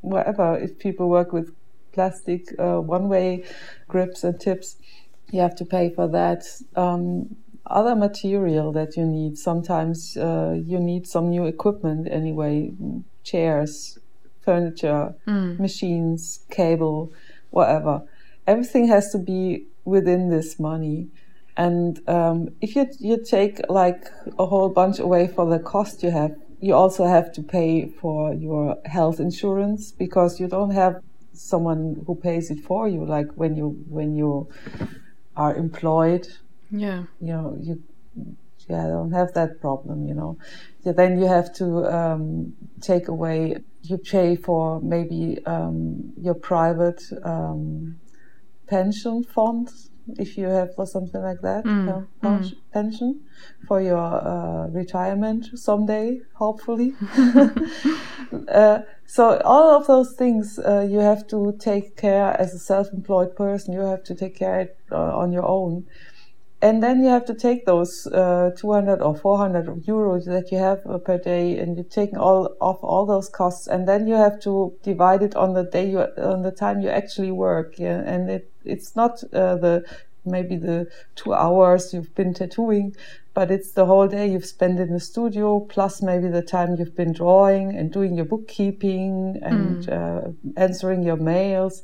[0.00, 0.58] whatever.
[0.58, 1.54] if people work with
[1.92, 3.44] plastic uh, one-way
[3.88, 4.76] grips and tips
[5.30, 6.44] you have to pay for that
[6.76, 7.34] um,
[7.66, 9.38] other material that you need.
[9.38, 12.72] Sometimes uh, you need some new equipment anyway
[13.22, 13.98] chairs
[14.44, 15.14] furniture
[15.58, 17.10] machines cable
[17.50, 18.02] whatever.
[18.46, 21.08] Everything has to be within this money.
[21.56, 26.10] And um, if you you take like a whole bunch away for the cost you
[26.10, 31.00] have, you also have to pay for your health insurance because you don't have
[31.32, 33.04] someone who pays it for you.
[33.04, 34.48] Like when you when you
[35.36, 36.26] are employed,
[36.76, 37.04] Yeah.
[37.20, 37.82] you know you
[38.68, 40.38] yeah don't have that problem you know.
[40.82, 47.02] Yeah, then you have to um, take away you pay for maybe um, your private
[47.22, 47.96] um,
[48.66, 49.70] pension fund
[50.18, 53.20] if you have or something like that yeah, pen- pension
[53.66, 56.94] for your uh, retirement someday hopefully.
[58.48, 63.36] Uh, so all of those things uh, you have to take care as a self-employed
[63.36, 65.86] person you have to take care it, uh, on your own
[66.64, 70.80] and then you have to take those uh, 200 or 400 euros that you have
[70.86, 73.66] uh, per day and you're taking all off all those costs.
[73.66, 76.88] And then you have to divide it on the day you on the time you
[76.88, 78.00] actually work yeah.
[78.06, 79.84] And it it's not uh, the
[80.24, 82.96] maybe the two hours you've been tattooing
[83.34, 86.96] but it's the whole day you've spent in the studio plus maybe the time you've
[86.96, 90.22] been drawing and doing your bookkeeping and uh,
[90.56, 91.82] answering your mails.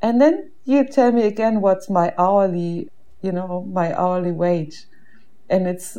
[0.00, 2.88] And then you tell me again what's my hourly
[3.22, 4.84] you know my hourly wage
[5.50, 5.96] and it's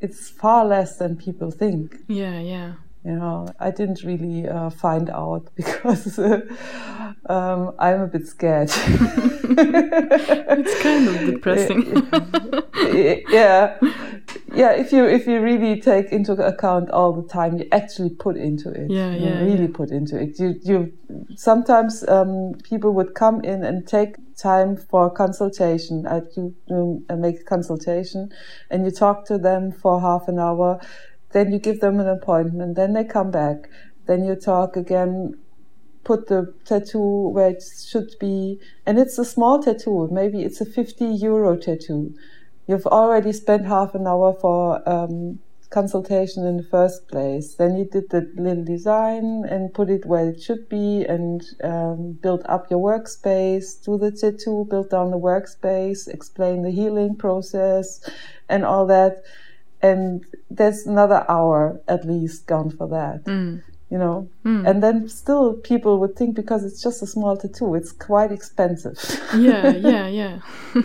[0.00, 2.38] it's far less than people think Yeah.
[2.40, 2.72] Yeah.
[3.04, 6.40] you know i didn't really uh, find out because uh,
[7.28, 8.70] um, i'm a bit scared
[9.48, 11.82] It's kind of depressing.
[13.30, 13.76] yeah
[14.54, 18.36] yeah if you if you really take into account all the time you actually put
[18.36, 19.74] into it Yeah, you yeah, really yeah.
[19.80, 20.92] put into it you you
[21.36, 26.06] sometimes um, people would come in and take time for consultation.
[26.06, 28.32] I do I make consultation
[28.70, 30.80] and you talk to them for half an hour.
[31.32, 32.76] Then you give them an appointment.
[32.76, 33.68] Then they come back.
[34.06, 35.34] Then you talk again
[36.06, 38.60] put the tattoo where it should be.
[38.86, 40.08] And it's a small tattoo.
[40.12, 42.14] Maybe it's a 50 euro tattoo.
[42.68, 45.40] You've already spent half an hour for um,
[45.80, 47.46] consultation in the first place.
[47.60, 51.98] Then you did the little design and put it where it should be and um,
[52.24, 57.86] build up your workspace do the tattoo build down the workspace explain the healing process
[58.48, 59.12] and all that.
[59.82, 60.24] And
[60.58, 63.20] there's another hour at least gone for that
[63.90, 64.28] you know
[64.66, 68.98] and then still people would think because it's just a small tattoo it's quite expensive
[69.36, 69.74] yeah.
[69.86, 70.08] Yeah.
[70.08, 70.38] Yeah.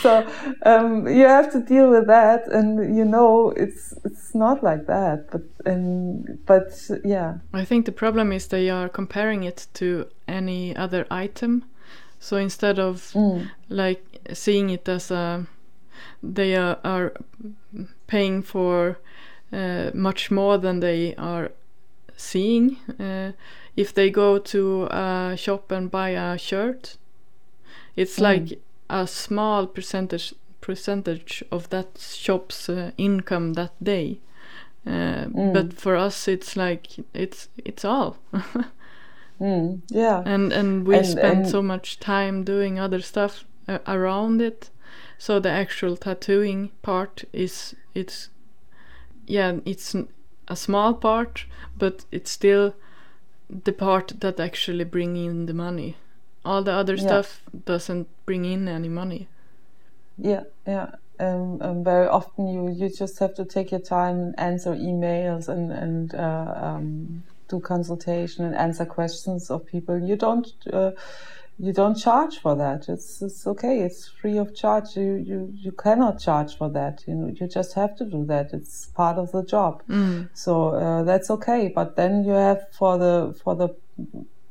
[0.00, 0.26] so
[0.62, 5.30] um, you have to deal with that and you know it's it's not like that
[5.30, 6.72] but and but
[7.04, 11.64] yeah I think the problem is they are comparing it to any other item.
[12.20, 13.14] So instead of
[13.68, 15.46] like seeing it as a,
[16.22, 17.12] they are, are
[18.06, 18.98] paying for
[19.52, 21.50] uh, much more than they are
[22.16, 22.76] seeing.
[23.00, 23.32] Uh,
[23.76, 26.96] if they go to a shop and buy a shirt,
[27.96, 34.18] it's like a small percentage percentage of that shop's uh, income that day.
[34.86, 38.16] Uh, But for us, it's like it's it's all,
[39.40, 43.78] mm, yeah and and we And- spend and- so much time doing other stuff uh,
[43.86, 44.70] around it.
[45.18, 48.28] So the actual tattooing part is it's
[49.26, 50.08] yeah it's n-
[50.48, 51.46] a small part,
[51.78, 52.74] but it's still
[53.64, 55.96] the part that actually bring in the money.
[56.44, 57.02] All the other Yeah.
[57.02, 59.28] stuff doesn't bring in any money.
[60.18, 60.86] yeah yeah
[61.18, 65.48] Um, um, very often you, you just have to take your time and answer emails
[65.48, 69.98] and, and uh, um, do consultation and answer questions of people.
[69.98, 70.90] You don't uh,
[71.58, 72.88] you don't charge for that.
[72.88, 73.80] It's it's okay.
[73.80, 74.96] It's free of charge.
[74.96, 77.04] You you you cannot charge for that.
[77.06, 78.52] You know you just have to do that.
[78.52, 79.82] It's part of the job.
[79.88, 80.28] Mm.
[80.34, 81.72] So uh, that's okay.
[81.74, 83.70] But then you have for the for the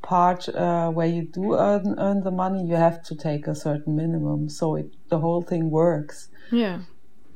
[0.02, 3.96] part uh, where you do earn earn the money, you have to take a certain
[3.96, 4.50] minimum.
[4.50, 6.30] So it, the whole thing works.
[6.52, 6.80] Yeah.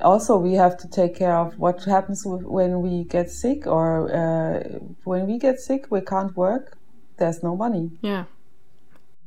[0.01, 4.79] Also, we have to take care of what happens when we get sick, or uh,
[5.03, 6.77] when we get sick, we can't work.
[7.17, 7.91] There's no money.
[8.01, 8.23] Yeah.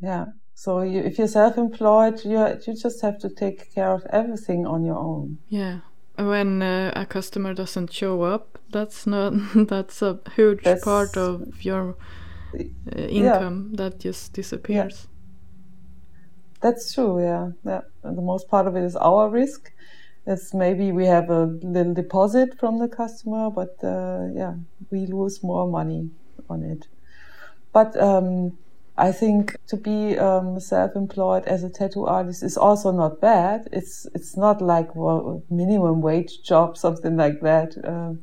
[0.02, 0.26] Yeah.
[0.54, 4.84] So you, if you're self-employed, you you just have to take care of everything on
[4.84, 5.38] your own.
[5.48, 5.80] Yeah.
[6.18, 9.32] When uh, a customer doesn't show up, that's not
[9.68, 11.96] that's a huge That's- part of your
[12.54, 15.08] uh, income that just disappears.
[16.60, 17.20] That's true.
[17.20, 17.50] Yeah.
[17.64, 17.80] Yeah.
[18.02, 19.72] The most part of it is our risk.
[20.26, 24.54] It's maybe we have a little deposit from the customer, but uh, yeah,
[24.90, 26.10] we lose more money
[26.48, 26.86] on it.
[27.72, 28.56] But um,
[28.96, 33.68] I think to be um, self-employed as a tattoo artist is also not bad.
[33.72, 37.76] It's it's not like well, minimum wage job, something like that.
[37.84, 38.20] Um,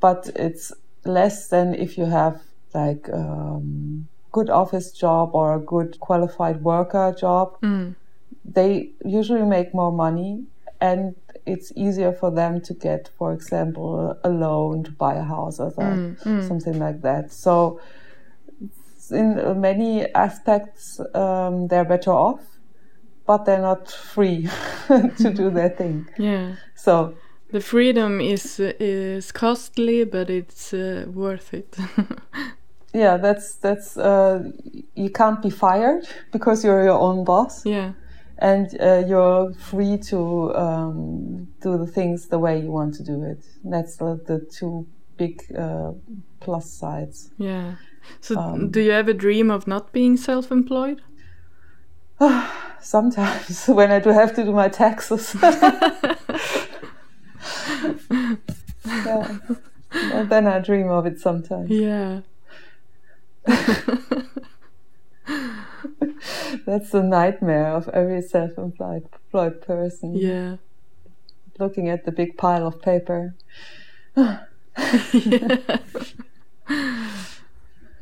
[0.00, 0.72] but it's
[1.04, 2.42] less than if you have
[2.74, 7.58] like um, good office job or a good qualified worker job.
[7.62, 7.94] Mm.
[8.44, 10.44] They usually make more money,
[10.80, 11.14] and
[11.46, 15.70] it's easier for them to get, for example, a loan to buy a house or
[15.70, 16.48] that, Mm, mm.
[16.48, 17.32] something like that.
[17.32, 17.80] So
[19.10, 22.40] in many aspects, um, they're better off,
[23.26, 24.48] but they're not free
[24.88, 26.06] to do their thing.
[26.18, 26.56] Yeah.
[26.74, 27.14] So
[27.52, 31.76] The freedom is is costly, but it's uh, worth it.
[32.92, 34.42] yeah, that's that's uh,
[34.94, 37.92] you can't be fired because you're your own boss, yeah.
[38.38, 43.22] and uh, you're free to um, do the things the way you want to do
[43.22, 43.44] it.
[43.62, 44.86] That's the, the two
[45.16, 45.92] big uh,
[46.40, 47.30] plus sides.
[47.38, 47.76] Yeah.
[48.20, 51.02] So, Um, do you ever dream of not being self-employed?
[52.80, 55.34] Sometimes when I do have to do my taxes.
[58.84, 59.38] yeah.
[59.92, 61.70] And then I dream of it sometimes.
[61.70, 62.20] Yeah.
[66.66, 70.14] That's the nightmare of every self-employed employed person.
[70.14, 70.56] Yeah.
[71.58, 73.34] Looking at the big pile of paper.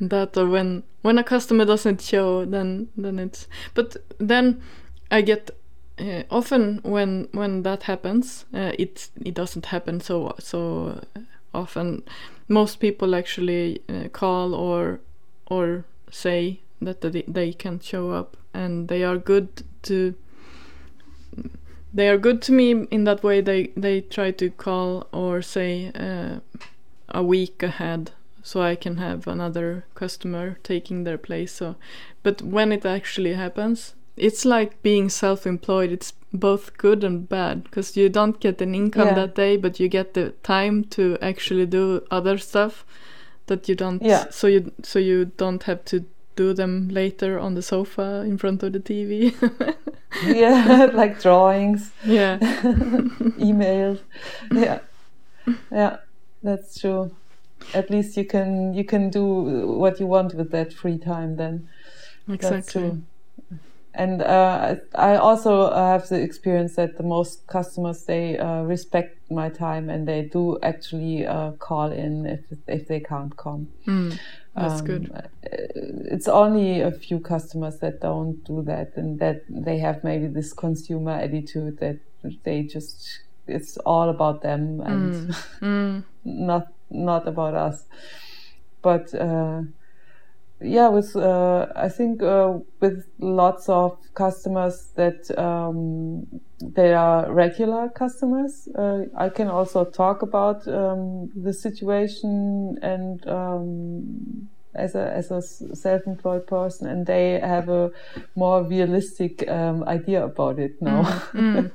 [0.01, 4.61] That when when a customer doesn't show then then it's but then
[5.11, 5.51] i get
[5.99, 11.01] uh, often when when that happens uh, it it doesn't happen so so
[11.55, 12.03] often.
[12.49, 15.01] Most people actually uh, call or
[15.47, 20.15] or say that they, they can't show up and they are good to
[21.95, 25.91] they are good to me in that way they they try to call or say
[25.95, 26.41] uh,
[27.09, 28.11] a week ahead
[28.43, 31.53] so I can have another customer taking their place.
[31.53, 31.77] So,
[32.23, 35.91] but when it actually happens, it's like being self-employed.
[35.93, 39.15] It's both good and bad because you don't get an income Yeah.
[39.15, 42.85] that day, but you get the time to actually do other stuff
[43.47, 44.03] that you don't.
[44.03, 44.27] Yeah.
[44.31, 46.05] So you so you don't have to
[46.37, 49.35] do them later on the sofa in front of the TV.
[50.25, 52.39] yeah, like drawings, yeah.
[53.39, 54.01] emails.
[54.51, 54.79] Yeah.
[55.71, 55.97] Yeah,
[56.43, 57.11] that's true.
[57.75, 59.25] At least you can you can do
[59.79, 61.69] what you want with that free time then.
[62.29, 62.93] Exactly.
[63.95, 68.63] And uh, I I also uh, have the experience that the most customers they uh,
[68.63, 73.69] respect my time and they do actually uh, call in if if they can't come.
[73.87, 74.19] Mm,
[74.57, 75.11] that's Um, good.
[75.15, 75.21] uh,
[76.15, 80.53] It's only a few customers that don't do that and that they have maybe this
[80.55, 81.99] consumer attitude that
[82.45, 85.13] they just it's all about them and
[85.61, 87.85] Mm, not not about us.
[88.83, 89.63] But uh,
[90.61, 96.27] yeah, with uh, I think uh, with lots of customers that um,
[96.61, 98.69] they are regular customers.
[98.77, 105.43] Uh, I can also talk about um, the situation and um, as a as a
[105.43, 107.91] self-employed person, and they have a
[108.35, 111.05] more realistic um, idea about it now.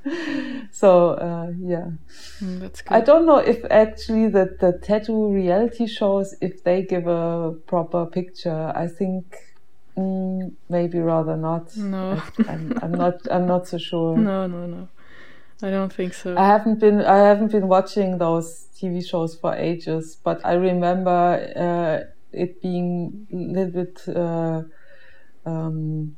[0.72, 1.92] so uh, yeah.
[2.40, 2.94] mm, that's good.
[2.94, 8.06] I don't know if actually the, the tattoo reality shows if they give a proper
[8.06, 8.72] picture.
[8.76, 9.36] I think
[9.96, 11.76] mm, maybe rather not.
[11.78, 12.22] No.
[12.48, 13.16] I, am I'm not.
[13.30, 14.18] I'm not so sure.
[14.28, 14.88] No, no, no.
[15.62, 16.36] I don't think so.
[16.38, 17.02] I haven't been.
[17.02, 21.10] I haven't been watching those TV shows for ages, but I remember
[21.56, 24.64] uh, it being a little bit, uh,
[25.46, 26.16] um,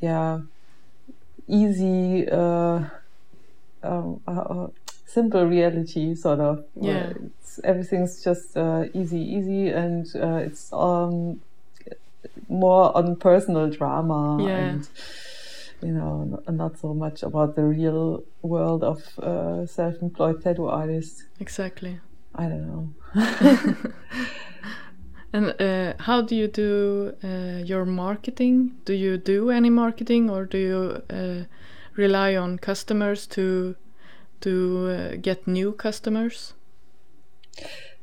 [0.00, 0.40] yeah,
[1.48, 2.28] easy.
[2.28, 2.84] Uh,
[3.82, 4.68] um, a
[5.06, 6.64] simple reality, sort of.
[6.80, 7.12] Yeah.
[7.64, 11.40] everything's just uh, easy, easy, and uh, it's um,
[12.48, 14.42] more on personal drama.
[14.42, 14.56] Yeah.
[14.56, 14.88] And,
[15.82, 21.24] you know, not so much about the real world of uh, self-employed tattoo artists.
[21.40, 21.98] Exactly.
[22.34, 22.84] I don't know.
[25.32, 28.72] and uh, how do you do uh, your marketing?
[28.84, 31.44] Do you do any marketing, or do you uh,
[31.96, 33.74] rely on customers to
[34.40, 36.52] to uh, get new customers?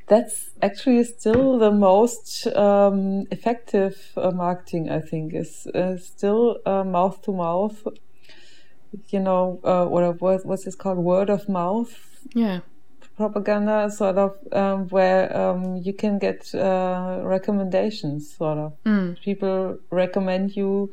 [0.08, 7.22] That's actually still the most um, effective uh, marketing, I think, is uh, still mouth
[7.24, 7.88] to mouth.
[9.10, 10.98] You know, what what what's this called?
[10.98, 11.94] Word of mouth.
[12.34, 12.62] Yeah
[13.20, 19.20] propaganda sort of um, where um, you can get uh, recommendations sort of mm.
[19.22, 20.90] people recommend you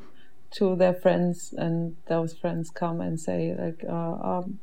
[0.51, 4.59] to their friends and those friends come and say like uh, um,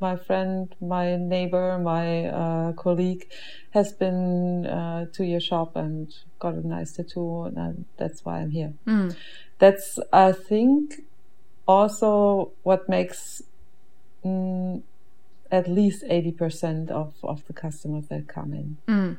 [0.00, 3.26] my friend my neighbor my uh, colleague
[3.70, 8.50] has been uh, to your shop and got a nice tattoo and that's why i'm
[8.50, 9.12] here mm.
[9.58, 11.02] that's i think
[11.66, 13.42] also what makes
[14.24, 14.80] mm,
[15.50, 18.76] at least 80% of, of the customers that come in.
[18.86, 19.16] Mm.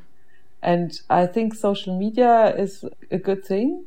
[0.62, 3.84] And I think social media is a good thing.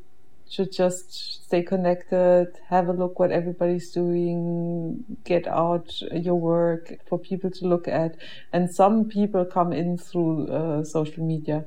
[0.49, 7.17] Should just stay connected, have a look what everybody's doing, get out your work for
[7.17, 8.17] people to look at.
[8.51, 11.65] And some people come in through uh, social media,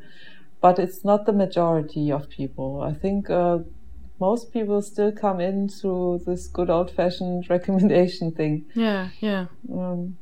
[0.60, 2.80] but it's not the majority of people.
[2.80, 3.58] I think uh,
[4.20, 8.66] most people still come in through this good old fashioned recommendation thing.
[8.74, 9.46] Yeah, yeah.
[9.72, 10.16] Um,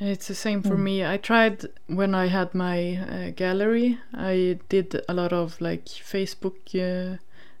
[0.00, 0.82] it's the same for mm.
[0.82, 1.04] me.
[1.04, 3.98] I tried when I had my uh, gallery.
[4.12, 7.18] I did a lot of like Facebook uh,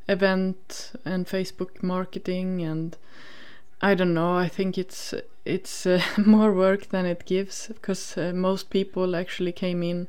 [0.08, 2.96] event and Facebook marketing, and
[3.80, 4.36] I don't know.
[4.36, 5.14] I think it's
[5.44, 10.08] it's uh, more work than it gives because uh, most people actually came in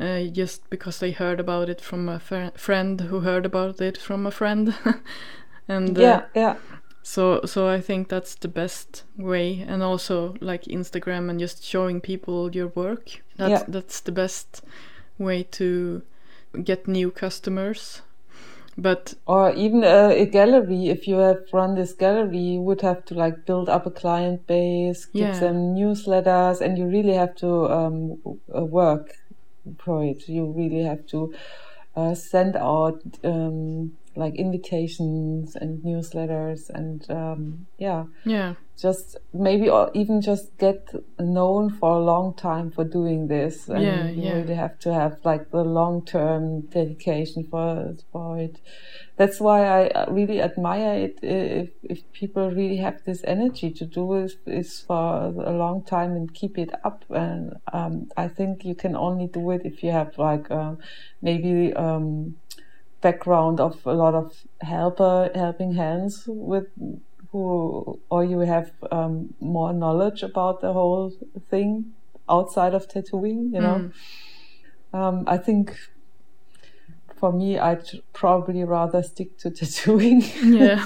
[0.00, 2.20] uh, just because they heard about it from a
[2.56, 4.74] friend who heard about it from a friend,
[5.68, 6.56] and uh, yeah, yeah
[7.04, 9.64] so so i think that's the best way.
[9.68, 13.22] And also like instagram and just showing people your work.
[13.36, 13.64] That's yeah.
[13.68, 14.62] that's the best
[15.18, 16.02] way to
[16.64, 18.00] get new customers.
[18.76, 20.88] But or even a, a, gallery.
[20.88, 24.46] If you have run this gallery you would have to like build up a client
[24.46, 25.38] base give yeah.
[25.38, 28.18] them newsletters and you really have to um,
[28.56, 29.18] uh, work
[29.78, 30.26] for it.
[30.26, 31.34] You really have to
[31.94, 38.04] uh, send out um, like invitations and newsletters and um, yeah.
[38.24, 38.54] Yeah.
[38.76, 40.88] Just maybe or even just get
[41.20, 43.68] known for a long time for doing this.
[43.68, 44.32] And yeah, you yeah.
[44.32, 48.60] really have to have like the long term dedication for for it.
[49.16, 53.86] That's why I uh, really admire it if, if people really have this energy to
[53.86, 57.04] do it is for a long time and keep it up.
[57.10, 60.74] And um, I think you can only do it if you have like uh,
[61.22, 62.34] maybe um,
[63.04, 64.32] background of a lot of
[64.62, 66.66] helper helping hands with
[67.30, 71.12] who or you have um, more knowledge about the whole
[71.50, 71.92] thing
[72.28, 74.98] outside of tattooing you know mm.
[74.98, 75.76] um, i think
[77.16, 80.84] for me i'd probably rather stick to tattooing yeah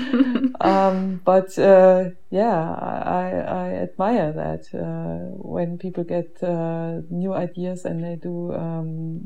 [0.60, 7.84] um, but uh, yeah I, I admire that uh, when people get uh, new ideas
[7.84, 9.20] and they do um,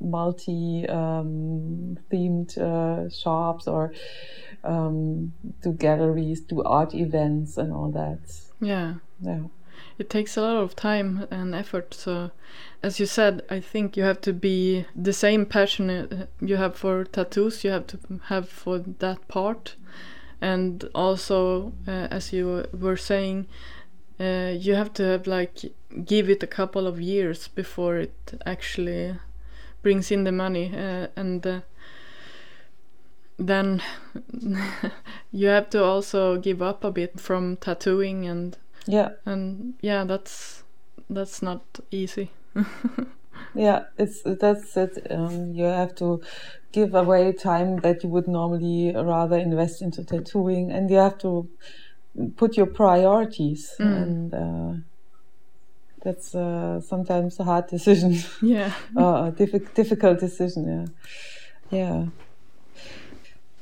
[0.00, 3.92] multi um, themed uh, shops or
[4.64, 5.32] um,
[5.62, 8.20] do galleries, do art events, and all that.
[8.60, 8.94] Yeah.
[9.20, 9.44] Yeah.
[9.98, 11.94] It takes a lot of time and effort.
[11.94, 12.30] So,
[12.82, 17.04] as you said, I think you have to be the same passion you have for
[17.04, 19.76] tattoos, you have to have for that part.
[20.40, 23.46] And also, uh, as you were saying,
[24.18, 25.72] uh, you have to have like
[26.04, 29.16] give it a couple of years before it actually
[29.82, 31.60] brings in the money uh, and uh,
[33.38, 33.82] then
[35.32, 40.62] you have to also give up a bit from tattooing and yeah and yeah that's
[41.10, 42.30] that's not easy
[43.54, 46.20] yeah it's that's it um, you have to
[46.72, 51.48] give away time that you would normally rather invest into tattooing and you have to
[52.36, 54.02] put your priorities mm.
[54.02, 54.72] and uh,
[56.02, 58.18] that's uh, sometimes a hard decision.
[58.42, 58.72] Yeah.
[58.96, 60.92] uh, a diff- difficult decision.
[61.70, 61.78] Yeah.
[61.78, 62.06] Yeah.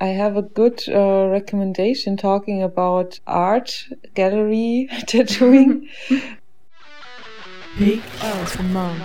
[0.01, 3.85] I have a good uh, recommendation talking about art,
[4.15, 5.89] gallery, tattooing.
[7.79, 9.03] Of the month.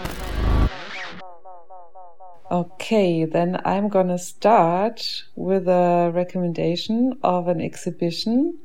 [2.51, 8.57] Okay, then I'm gonna start with a recommendation of an exhibition,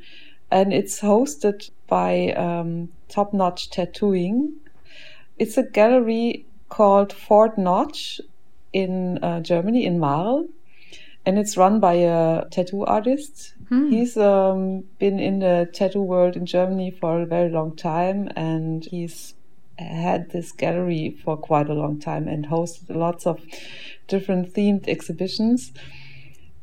[0.50, 4.54] and it's hosted by um, Top Notch Tattooing.
[5.38, 8.22] It's a gallery called Fort Notch
[8.72, 10.48] in uh, Germany, in Marl,
[11.26, 13.52] and it's run by a tattoo artist.
[13.68, 13.90] Hmm.
[13.90, 18.84] He's um, been in the tattoo world in Germany for a very long time, and
[18.86, 19.34] he's
[19.84, 23.40] had this gallery for quite a long time and hosted lots of
[24.08, 25.72] different themed exhibitions.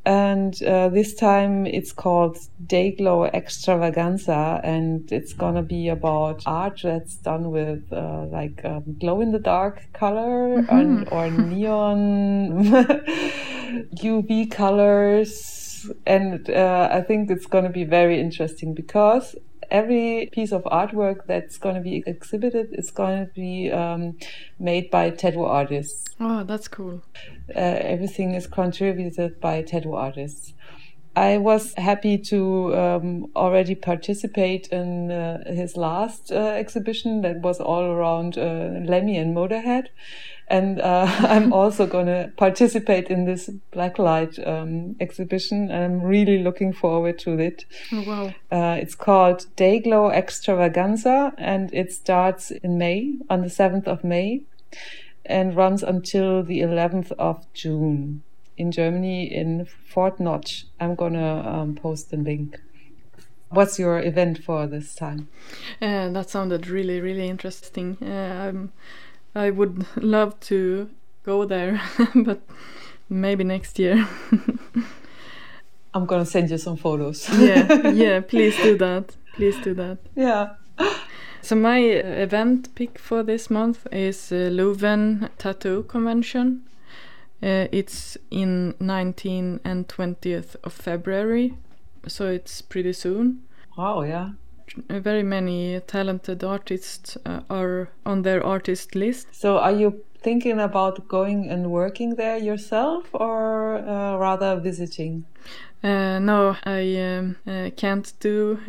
[0.07, 7.17] And uh, this time it's called Dayglow Extravaganza, and it's gonna be about art that's
[7.17, 12.51] done with uh, like um, glow in the dark color and, or neon
[13.95, 15.91] UV colors.
[16.05, 19.35] And uh, I think it's gonna be very interesting because
[19.71, 24.17] every piece of artwork that's going to be exhibited is going to be um,
[24.59, 26.05] made by tattoo artists.
[26.19, 27.03] Oh, that's cool.
[27.49, 30.53] Uh, everything is contributed by tattoo artists.
[31.15, 37.59] I was happy to um, already participate in uh, his last uh, exhibition that was
[37.59, 39.87] all around uh, Lemmy and Motorhead.
[40.49, 45.71] And uh, I'm also going to participate in this Blacklight um, exhibition.
[45.71, 47.65] I'm really looking forward to it.
[47.91, 48.33] Oh, wow.
[48.51, 54.41] Uh, it's called Dayglow Extravaganza and it starts in May, on the 7th of May,
[55.25, 58.23] and runs until the 11th of June
[58.57, 60.65] in Germany in Fort Notch.
[60.79, 62.59] I'm gonna um, post the link.
[63.49, 65.29] What's your event for this time?
[65.81, 67.97] Uh, that sounded really, really interesting.
[68.01, 68.73] Uh, I'm,
[69.35, 70.89] I would love to
[71.23, 71.81] go there,
[72.15, 72.41] but
[73.09, 74.07] maybe next year.
[75.93, 77.27] I'm gonna send you some photos.
[77.39, 79.15] yeah, yeah, please do that.
[79.33, 79.97] Please do that.
[80.15, 80.55] Yeah.
[81.41, 86.63] So my event pick for this month is uh, Leuven Tattoo Convention.
[87.41, 91.53] Uh, it's in 19th and 20th of February,
[92.07, 93.43] so it's pretty soon.
[93.77, 94.31] Wow, yeah.
[94.89, 99.27] Very many talented artists uh, are on their artist list.
[99.31, 105.25] So are you thinking about going and working there yourself or uh, rather visiting?
[105.83, 108.59] Uh, no, I um, uh, can't do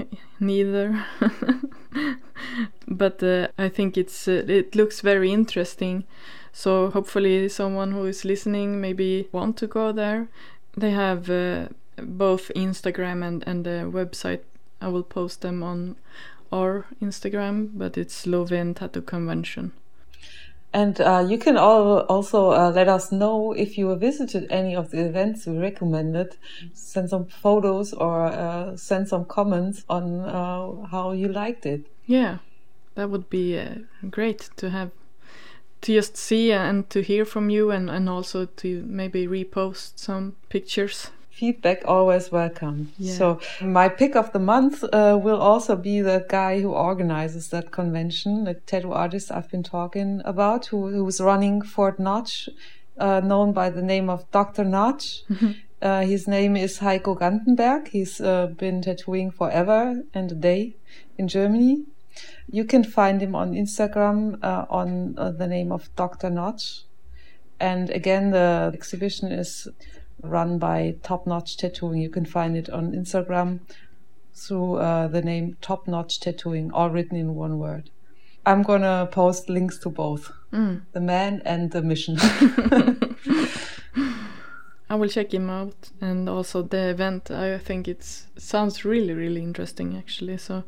[0.40, 1.04] neither.
[2.88, 6.04] but uh, I think it's uh, it looks very interesting.
[6.52, 10.28] So hopefully, someone who is listening maybe want to go there.
[10.76, 14.40] They have uh, both Instagram and and the website.
[14.80, 15.96] I will post them on
[16.52, 19.72] our Instagram, but it's Leuven Tattoo Convention.
[20.72, 24.90] And uh, you can all also uh, let us know if you visited any of
[24.90, 26.36] the events we recommended.
[26.74, 31.86] Send some photos or uh, send some comments on uh, how you liked it.
[32.04, 32.38] Yeah,
[32.96, 33.76] that would be uh,
[34.10, 34.90] great to have
[35.80, 40.36] to just see and to hear from you, and, and also to maybe repost some
[40.50, 41.10] pictures.
[41.38, 42.92] Feedback always welcome.
[42.98, 43.14] Yeah.
[43.14, 47.70] So my pick of the month uh, will also be the guy who organizes that
[47.70, 52.48] convention, the tattoo artist I've been talking about, who who's running Fort Notch,
[52.98, 54.64] uh, known by the name of Dr.
[54.64, 55.22] Notch.
[55.80, 57.88] Uh, his name is Heiko Gantenberg.
[57.88, 60.74] He's uh, been tattooing forever and a day
[61.16, 61.84] in Germany.
[62.50, 66.30] You can find him on Instagram uh, on uh, the name of Dr.
[66.30, 66.82] Notch.
[67.60, 69.68] And again, the exhibition is
[70.22, 72.00] run by Top Notch Tattooing.
[72.00, 73.60] You can find it on Instagram
[74.34, 77.90] through uh, the name Top Notch Tattooing, all written in one word.
[78.46, 80.80] I'm gonna post links to both Mm.
[80.92, 82.16] the man and the mission.
[84.90, 87.30] I will check him out, and also the event.
[87.30, 88.02] I think it
[88.38, 90.38] sounds really, really interesting, actually.
[90.38, 90.64] So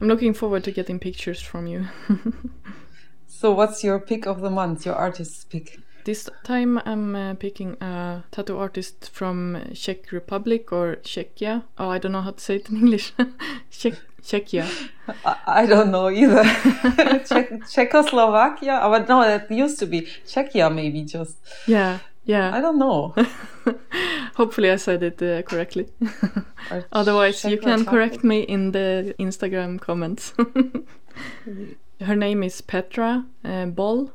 [0.00, 1.86] I'm looking forward to getting pictures from you.
[3.26, 4.86] so, what's your pick of the month?
[4.86, 5.78] Your artist's pick?
[6.04, 11.62] This time I'm uh, picking a tattoo artist from Czech Republic or Czechia.
[11.78, 13.12] Oh, I don't know how to say it in English.
[13.70, 14.66] Czech Czechia.
[15.24, 16.44] I, I don't know either.
[17.28, 18.80] Czech, Czechoslovakia?
[18.82, 21.36] Oh, but no, that used to be Czechia, maybe just.
[21.66, 22.54] Yeah, yeah.
[22.54, 23.14] I don't know.
[24.34, 25.88] Hopefully I said it uh, correctly.
[26.92, 30.32] Otherwise, you can correct me in the Instagram comments.
[32.00, 34.12] her name is Petra uh, Boll.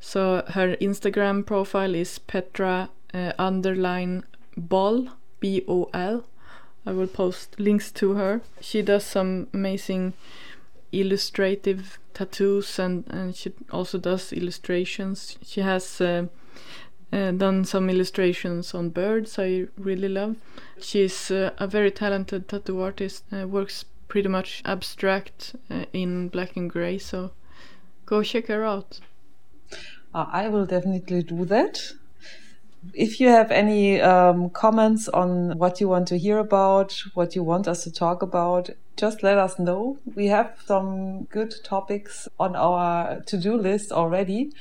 [0.00, 4.24] So her Instagram profile is Petra uh, underline
[4.56, 5.08] Boll
[5.40, 6.24] B O L.
[6.86, 8.40] I will post links to her.
[8.60, 10.14] She does some amazing
[10.92, 15.36] illustrative tattoos and, and she also does illustrations.
[15.42, 16.26] She has uh,
[17.12, 20.36] uh, done some illustrations on birds I really love.
[20.80, 25.54] She's uh, a very talented tattoo artist, uh, works pretty much abstract
[25.92, 27.32] in black and gray, so
[28.06, 29.00] go check her out.
[30.32, 31.92] I will definitely do that.
[32.94, 37.42] If you have any um, comments on what you want to hear about, what you
[37.42, 39.98] want us to talk about, just let us know.
[40.14, 44.52] We have some good topics on our to do list already,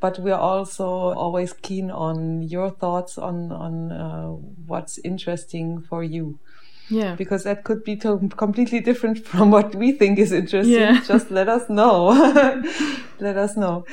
[0.00, 4.28] but we're also always keen on your thoughts on, on uh,
[4.66, 6.38] what's interesting for you.
[6.90, 7.14] Yeah.
[7.14, 10.74] Because that could be completely different from what we think is interesting.
[10.74, 11.00] Yeah.
[11.06, 12.08] Just let us know.
[13.20, 13.84] let us know.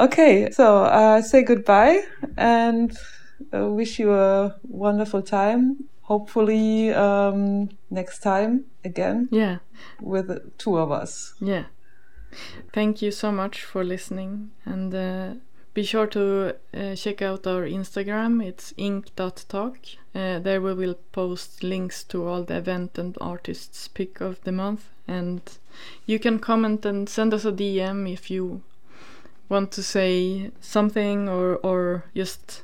[0.00, 0.50] Okay.
[0.50, 2.02] So, uh, say goodbye
[2.36, 2.96] and
[3.54, 5.84] uh, wish you a wonderful time.
[6.02, 9.28] Hopefully, um, next time again.
[9.30, 9.58] Yeah.
[10.00, 11.34] With two of us.
[11.40, 11.64] Yeah.
[12.72, 15.34] Thank you so much for listening and uh,
[15.74, 18.44] be sure to uh, check out our Instagram.
[18.44, 19.78] It's ink.talk.
[20.14, 24.52] Uh, there we will post links to all the event and artists pick of the
[24.52, 24.90] month.
[25.08, 25.40] And
[26.06, 28.62] you can comment and send us a DM if you
[29.48, 32.62] want to say something or, or just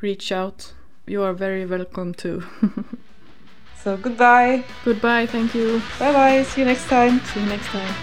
[0.00, 0.72] reach out.
[1.06, 2.44] You are very welcome too.
[3.82, 4.64] so goodbye.
[4.84, 5.26] Goodbye.
[5.26, 5.80] Thank you.
[5.98, 6.42] Bye bye.
[6.42, 7.20] See you next time.
[7.20, 7.94] See you next time.